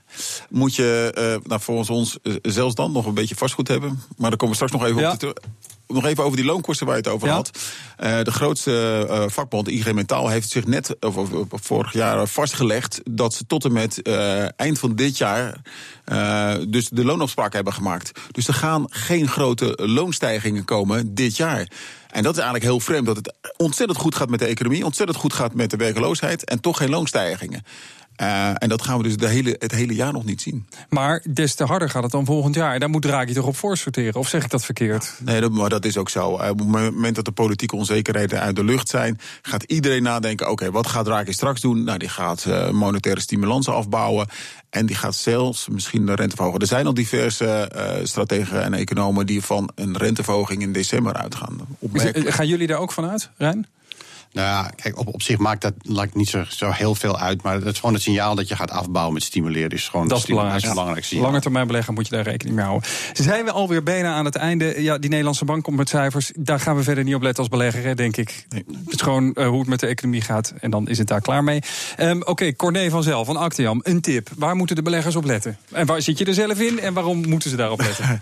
moet 0.50 0.76
je 0.76 1.42
nou, 1.44 1.62
volgens 1.62 1.90
ons 1.90 2.18
zelfs 2.42 2.76
dan 2.76 2.92
nog 2.92 3.06
een 3.06 3.14
beetje 3.14 3.36
vastgoed 3.36 3.68
hebben. 3.68 4.02
Maar 4.18 4.30
daar 4.30 4.40
komen 4.40 4.58
we 4.58 4.66
straks 4.66 4.72
nog 4.72 4.86
even 4.86 5.02
ja. 5.02 5.12
op 5.12 5.20
terug. 5.20 5.36
Nog 5.94 6.06
even 6.06 6.24
over 6.24 6.38
die 6.38 6.46
loonkosten 6.46 6.86
waar 6.86 6.96
je 6.96 7.02
het 7.02 7.12
over 7.12 7.28
Ja. 7.28 7.34
had. 7.34 7.60
Uh, 8.00 8.22
de 8.22 8.32
grootste 8.32 9.08
uh, 9.10 9.24
vakbond, 9.28 9.68
IG 9.68 9.94
Metaal, 9.94 10.28
heeft 10.28 10.50
zich 10.50 10.66
net 10.66 10.96
of, 11.00 11.18
of, 11.18 11.32
of, 11.32 11.62
vorig 11.62 11.94
jaar 11.94 12.28
vastgelegd 12.28 13.02
dat 13.10 13.34
ze 13.34 13.46
tot 13.46 13.66
en 13.66 13.72
met 13.74 14.00
uh, 14.04 14.60
eind 14.60 14.80
van 14.80 14.96
dit 14.96 15.18
jaar 15.18 15.62
dus 16.68 16.90
de 16.90 17.06
loonafspraken 17.06 17.56
hebben 17.56 17.74
gemaakt. 17.74 18.12
Dus 18.32 18.48
er 18.48 18.54
gaan 18.54 18.86
geen 18.90 19.28
grote 19.28 19.80
loonstijgingen 19.82 20.66
komen 20.66 21.16
dit 21.16 21.38
jaar. 21.38 21.68
En 22.14 22.24
dat 22.24 22.32
is 22.32 22.42
eigenlijk 22.42 22.64
heel 22.64 22.80
vreemd, 22.80 23.06
dat 23.06 23.16
het 23.16 23.34
ontzettend 23.58 24.00
goed 24.00 24.16
gaat 24.16 24.30
met 24.30 24.40
de 24.40 24.46
economie, 24.46 24.86
ontzettend 24.86 25.18
goed 25.18 25.34
gaat 25.34 25.54
met 25.54 25.70
de 25.70 25.78
werkloosheid 25.78 26.44
en 26.44 26.60
toch 26.60 26.78
geen 26.78 26.90
loonstijgingen. 26.90 27.64
Uh, 28.22 28.50
en 28.58 28.70
dat 28.70 28.82
gaan 28.82 28.98
we 28.98 29.04
dus 29.04 29.18
de 29.18 29.28
hele, 29.28 29.56
het 29.60 29.72
hele 29.72 29.96
jaar 29.96 30.14
nog 30.14 30.26
niet 30.26 30.42
zien. 30.42 30.68
Maar 30.90 31.24
des 31.30 31.56
te 31.56 31.64
harder 31.64 31.90
gaat 31.90 32.04
het 32.04 32.12
dan 32.12 32.26
volgend 32.26 32.56
jaar. 32.56 32.74
En 32.74 32.80
daar 32.80 32.90
moet 32.90 33.02
Draghi 33.02 33.34
toch 33.34 33.46
op 33.46 33.56
voorsorteren? 33.56 34.20
Of 34.20 34.28
zeg 34.28 34.44
ik 34.44 34.50
dat 34.50 34.66
verkeerd? 34.66 35.14
Nee, 35.26 35.42
dat, 35.42 35.52
maar 35.52 35.70
dat 35.70 35.86
is 35.86 35.98
ook 35.98 36.10
zo. 36.10 36.40
Uh, 36.40 36.50
op 36.50 36.60
het 36.60 36.68
moment 36.68 37.16
dat 37.16 37.26
de 37.26 37.32
politieke 37.32 37.76
onzekerheden 37.76 38.40
uit 38.40 38.56
de 38.56 38.64
lucht 38.64 38.90
zijn... 38.90 39.20
gaat 39.42 39.64
iedereen 39.64 40.04
nadenken, 40.04 40.46
oké, 40.46 40.54
okay, 40.54 40.72
wat 40.72 40.88
gaat 40.88 41.06
Draghi 41.06 41.34
straks 41.34 41.62
doen? 41.62 41.84
Nou, 41.84 41.98
die 41.98 42.10
gaat 42.10 42.46
uh, 42.48 42.70
monetaire 42.70 43.22
stimulansen 43.22 43.74
afbouwen... 43.74 44.28
En 44.70 44.86
die 44.86 44.96
gaat 44.96 45.16
zelfs 45.16 45.68
misschien 45.68 46.06
de 46.06 46.16
rente 46.16 46.36
verhogen. 46.36 46.60
Er 46.60 46.68
zijn 46.68 46.86
al 46.86 46.94
diverse 46.94 47.72
strategen 48.04 48.64
en 48.64 48.74
economen 48.74 49.26
die 49.26 49.42
van 49.42 49.70
een 49.76 49.98
renteverhoging 49.98 50.62
in 50.62 50.74
december 50.74 51.14
uitgaan. 51.14 51.60
Opmerkelijk. 51.80 52.30
Gaan 52.30 52.48
jullie 52.48 52.68
daar 52.68 52.80
ook 52.80 52.92
van 52.92 53.10
uit, 53.10 53.30
Rijn? 53.38 53.68
Nou 54.34 54.48
ja, 54.48 54.72
kijk, 54.76 55.00
op, 55.00 55.08
op 55.08 55.22
zich 55.22 55.38
maakt 55.38 55.62
dat 55.62 55.74
lijkt 55.82 56.16
niet 56.16 56.30
zo, 56.30 56.44
zo 56.48 56.72
heel 56.72 56.96
veel 56.96 57.20
uit. 57.20 57.42
Maar 57.42 57.54
het 57.54 57.66
is 57.66 57.80
gewoon 57.80 57.94
het 57.94 58.04
signaal 58.04 58.36
dat 58.36 58.48
je 58.48 58.56
gaat 58.56 58.72
afbouwen 58.72 59.14
met 59.14 59.24
stimuleren. 59.24 59.70
Is 59.70 59.88
gewoon 59.88 60.08
dat 60.08 60.18
is 60.18 60.26
belangrijk. 60.26 60.62
Belangrijk. 60.62 61.12
Lange 61.12 61.42
termijn 61.42 61.68
beleggen 61.68 61.94
moet 61.94 62.08
je 62.08 62.16
daar 62.16 62.24
rekening 62.24 62.56
mee 62.56 62.66
houden. 62.66 62.90
Zijn 63.14 63.46
we 63.46 63.52
alweer 63.52 63.84
bijna 63.84 64.14
aan 64.14 64.26
het 64.26 64.36
einde? 64.36 64.82
Ja, 64.82 64.98
die 64.98 65.10
Nederlandse 65.10 65.46
bank 65.46 65.64
komt 65.64 65.78
met 65.78 65.90
cijfers. 65.90 66.32
Daar 66.36 66.60
gaan 66.60 66.76
we 66.76 66.84
verder 66.84 67.04
niet 67.04 67.16
op 67.16 67.22
letten 67.22 67.44
als 67.44 67.52
belegger, 67.52 67.84
hè, 67.84 67.96
denk 67.96 68.18
ik. 68.18 68.46
Nee. 68.50 68.66
Het 68.84 68.94
is 68.94 69.02
gewoon 69.02 69.32
uh, 69.34 69.48
hoe 69.48 69.60
het 69.60 69.68
met 69.68 69.80
de 69.80 69.88
economie 69.88 70.22
gaat. 70.22 70.54
En 70.60 70.72
dan 70.72 70.88
is 70.88 70.98
het 70.98 71.08
daar 71.08 71.22
klaar 71.22 71.44
mee. 71.44 71.62
Um, 72.00 72.22
Oké, 72.22 72.30
okay, 72.30 72.56
Corné 72.56 72.90
van 72.90 73.04
Zel 73.04 73.26
van 73.26 73.38
Actiam. 73.38 73.80
Een 73.84 74.02
tip. 74.02 74.30
Waar 74.38 74.56
moeten 74.56 74.76
de 74.76 74.82
beleggers 74.82 75.16
op 75.16 75.26
letten? 75.26 75.58
En 75.72 75.86
waar 75.86 76.02
zit 76.02 76.18
je 76.18 76.26
er 76.26 76.34
zelf 76.34 76.60
in? 76.60 76.80
En 76.80 76.94
waarom 76.94 77.30
moeten 77.30 77.50
ze 77.50 77.56
daarop 77.56 77.82
letten? 77.82 78.22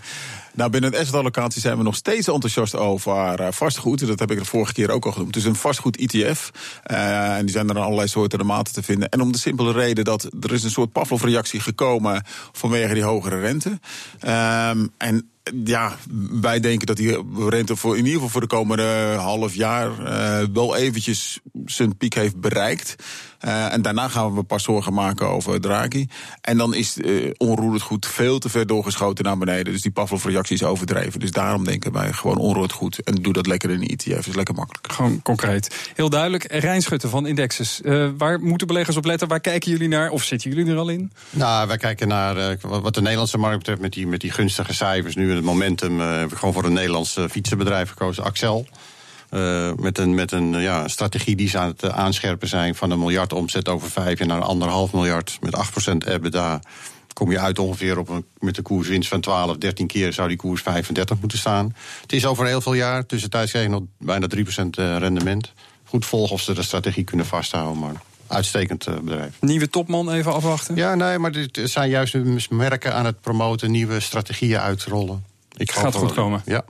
Nou, 0.54 0.70
binnen 0.70 0.90
het 0.90 1.00
asset-allocatie 1.00 1.60
zijn 1.60 1.76
we 1.76 1.82
nog 1.82 1.94
steeds 1.94 2.28
enthousiast 2.28 2.76
over 2.76 3.40
uh, 3.40 3.46
vastgoed. 3.50 4.06
Dat 4.06 4.18
heb 4.18 4.30
ik 4.30 4.38
de 4.38 4.44
vorige 4.44 4.72
keer 4.72 4.90
ook 4.90 5.04
al 5.04 5.12
genoemd. 5.12 5.32
Dus 5.32 5.44
een 5.44 5.54
vastgoed-ETF. 5.54 6.50
Uh, 6.90 7.36
en 7.36 7.44
die 7.44 7.54
zijn 7.54 7.68
er 7.68 7.76
aan 7.76 7.82
allerlei 7.82 8.08
soorten 8.08 8.38
en 8.38 8.46
maten 8.46 8.74
te 8.74 8.82
vinden. 8.82 9.08
En 9.08 9.20
om 9.20 9.32
de 9.32 9.38
simpele 9.38 9.72
reden 9.72 10.04
dat 10.04 10.30
er 10.40 10.52
is 10.52 10.64
een 10.64 10.70
soort 10.70 10.92
Pavlov-reactie 10.92 11.60
gekomen 11.60 12.24
vanwege 12.52 12.94
die 12.94 13.02
hogere 13.02 13.40
rente. 13.40 13.68
Um, 13.68 14.90
en 14.98 15.30
ja, 15.64 15.96
wij 16.40 16.60
denken 16.60 16.86
dat 16.86 16.96
die 16.96 17.18
rente 17.48 17.76
voor 17.76 17.92
in 17.92 18.04
ieder 18.04 18.12
geval 18.12 18.28
voor 18.28 18.40
de 18.40 18.46
komende 18.46 19.14
half 19.18 19.54
jaar 19.54 19.90
uh, 20.00 20.46
wel 20.52 20.76
eventjes 20.76 21.40
zijn 21.64 21.96
piek 21.96 22.14
heeft 22.14 22.40
bereikt. 22.40 22.96
Uh, 23.44 23.72
en 23.72 23.82
daarna 23.82 24.08
gaan 24.08 24.34
we 24.34 24.42
pas 24.42 24.62
zorgen 24.62 24.94
maken 24.94 25.28
over 25.28 25.60
Draghi. 25.60 26.06
En 26.40 26.56
dan 26.56 26.74
is 26.74 26.98
uh, 26.98 27.30
onroerend 27.36 27.82
goed 27.82 28.06
veel 28.06 28.38
te 28.38 28.48
ver 28.48 28.66
doorgeschoten 28.66 29.24
naar 29.24 29.38
beneden. 29.38 29.72
Dus 29.72 29.82
die 29.82 29.90
Pavlov-reactie 29.90 30.54
is 30.54 30.62
overdreven. 30.62 31.20
Dus 31.20 31.30
daarom 31.30 31.64
denken 31.64 31.92
wij 31.92 32.12
gewoon 32.12 32.38
onroerend 32.38 32.72
goed. 32.72 33.02
En 33.02 33.14
doe 33.14 33.32
dat 33.32 33.46
lekker 33.46 33.70
in 33.70 33.80
de 33.80 33.86
ETF. 33.86 34.26
is 34.26 34.34
lekker 34.34 34.54
makkelijk. 34.54 34.92
Gewoon 34.92 35.22
concreet. 35.22 35.90
Heel 35.94 36.10
duidelijk. 36.10 36.44
Rijn 36.52 36.82
Schutte 36.82 37.08
van 37.08 37.26
Indexes. 37.26 37.80
Uh, 37.84 38.08
waar 38.18 38.40
moeten 38.40 38.66
beleggers 38.66 38.96
op 38.96 39.04
letten? 39.04 39.28
Waar 39.28 39.40
kijken 39.40 39.70
jullie 39.70 39.88
naar? 39.88 40.10
Of 40.10 40.22
zitten 40.24 40.50
jullie 40.50 40.72
er 40.72 40.78
al 40.78 40.88
in? 40.88 41.12
Nou, 41.30 41.68
wij 41.68 41.76
kijken 41.76 42.08
naar 42.08 42.56
wat 42.60 42.94
de 42.94 43.00
Nederlandse 43.00 43.38
markt 43.38 43.58
betreft 43.58 43.80
met 43.80 43.92
die, 43.92 44.06
met 44.06 44.20
die 44.20 44.30
gunstige 44.30 44.74
cijfers. 44.74 45.14
Nu 45.14 45.31
het 45.36 45.44
momentum 45.44 46.00
hebben 46.00 46.28
we 46.28 46.36
gewoon 46.36 46.54
voor 46.54 46.64
een 46.64 46.72
Nederlands 46.72 47.18
fietsenbedrijf 47.30 47.88
gekozen, 47.88 48.24
Axel. 48.24 48.66
Uh, 49.30 49.72
met 49.76 49.98
een, 49.98 50.14
met 50.14 50.32
een 50.32 50.60
ja, 50.60 50.88
strategie 50.88 51.36
die 51.36 51.48
ze 51.48 51.58
aan 51.58 51.68
het 51.68 51.90
aanscherpen 51.90 52.48
zijn 52.48 52.74
van 52.74 52.90
een 52.90 52.98
miljard 52.98 53.32
omzet 53.32 53.68
over 53.68 53.90
vijf 53.90 54.18
jaar 54.18 54.28
naar 54.28 54.42
anderhalf 54.42 54.92
miljard 54.92 55.38
met 55.40 55.56
8% 56.04 56.08
EBITDA. 56.08 56.60
Kom 57.12 57.30
je 57.30 57.38
uit 57.38 57.58
ongeveer 57.58 57.98
op 57.98 58.08
een, 58.08 58.24
met 58.38 58.56
een 58.56 58.62
koerswinst 58.62 59.08
van 59.08 59.20
12, 59.20 59.56
13 59.56 59.86
keer 59.86 60.12
zou 60.12 60.28
die 60.28 60.36
koers 60.36 60.62
35 60.62 61.20
moeten 61.20 61.38
staan. 61.38 61.74
Het 62.02 62.12
is 62.12 62.26
over 62.26 62.46
heel 62.46 62.60
veel 62.60 62.74
jaar. 62.74 63.06
Tussentijds 63.06 63.50
krijg 63.50 63.66
je 63.66 63.72
nog 63.72 63.82
bijna 63.98 64.26
3% 64.36 64.38
rendement. 64.98 65.52
Goed 65.84 66.06
volgen 66.06 66.34
of 66.34 66.40
ze 66.40 66.54
de 66.54 66.62
strategie 66.62 67.04
kunnen 67.04 67.26
vasthouden. 67.26 67.78
Maar 67.78 68.02
uitstekend 68.32 68.86
uh, 68.88 68.94
bedrijf. 68.94 69.36
Nieuwe 69.40 69.68
topman 69.68 70.10
even 70.10 70.32
afwachten? 70.32 70.76
Ja, 70.76 70.94
nee, 70.94 71.18
maar 71.18 71.32
dit 71.32 71.60
zijn 71.64 71.90
juist 71.90 72.16
merken 72.50 72.94
aan 72.94 73.04
het 73.04 73.20
promoten, 73.20 73.70
nieuwe 73.70 74.00
strategieën 74.00 74.60
uitrollen. 74.60 75.24
Ik 75.56 75.72
Gaat 75.72 75.94
goed 75.94 76.12
komen. 76.12 76.42
Ja. 76.44 76.64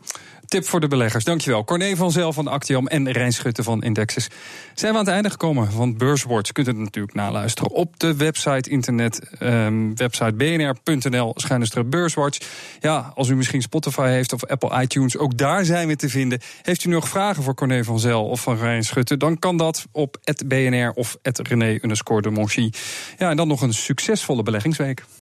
Tip 0.52 0.66
voor 0.66 0.80
de 0.80 0.88
beleggers. 0.88 1.24
Dankjewel. 1.24 1.64
Corné 1.64 1.96
van 1.96 2.10
Zel 2.10 2.32
van 2.32 2.46
Actiam 2.46 2.86
en 2.86 3.10
Rijn 3.10 3.32
Schutte 3.32 3.62
van 3.62 3.82
Indexes. 3.82 4.28
Zijn 4.74 4.92
we 4.92 4.98
aan 4.98 5.04
het 5.04 5.14
einde 5.14 5.30
gekomen 5.30 5.72
van 5.72 5.96
Beurswatch. 5.96 6.52
Kunt 6.52 6.66
het 6.66 6.76
natuurlijk 6.76 7.14
naluisteren 7.14 7.70
op 7.70 7.98
de 7.98 8.16
website, 8.16 8.70
internet, 8.70 9.20
um, 9.40 9.96
website 9.96 10.32
bnr.nl, 10.32 11.32
schuine 11.36 11.84
beurswatch. 11.84 12.38
Ja, 12.80 13.12
als 13.14 13.28
u 13.28 13.36
misschien 13.36 13.62
Spotify 13.62 14.08
heeft 14.08 14.32
of 14.32 14.44
Apple 14.44 14.82
iTunes, 14.82 15.18
ook 15.18 15.38
daar 15.38 15.64
zijn 15.64 15.88
we 15.88 15.96
te 15.96 16.08
vinden. 16.08 16.40
Heeft 16.62 16.84
u 16.84 16.88
nog 16.88 17.08
vragen 17.08 17.42
voor 17.42 17.54
Corné 17.54 17.84
van 17.84 17.98
Zel 17.98 18.26
of 18.26 18.40
van 18.40 18.56
Rijn 18.56 18.84
Schutte, 18.84 19.16
dan 19.16 19.38
kan 19.38 19.56
dat 19.56 19.86
op 19.92 20.16
@bnr 20.46 20.90
of 20.90 21.16
@rené_de 21.22 22.30
Monchy. 22.30 22.70
Ja, 23.18 23.30
en 23.30 23.36
dan 23.36 23.48
nog 23.48 23.62
een 23.62 23.74
succesvolle 23.74 24.42
beleggingsweek. 24.42 25.04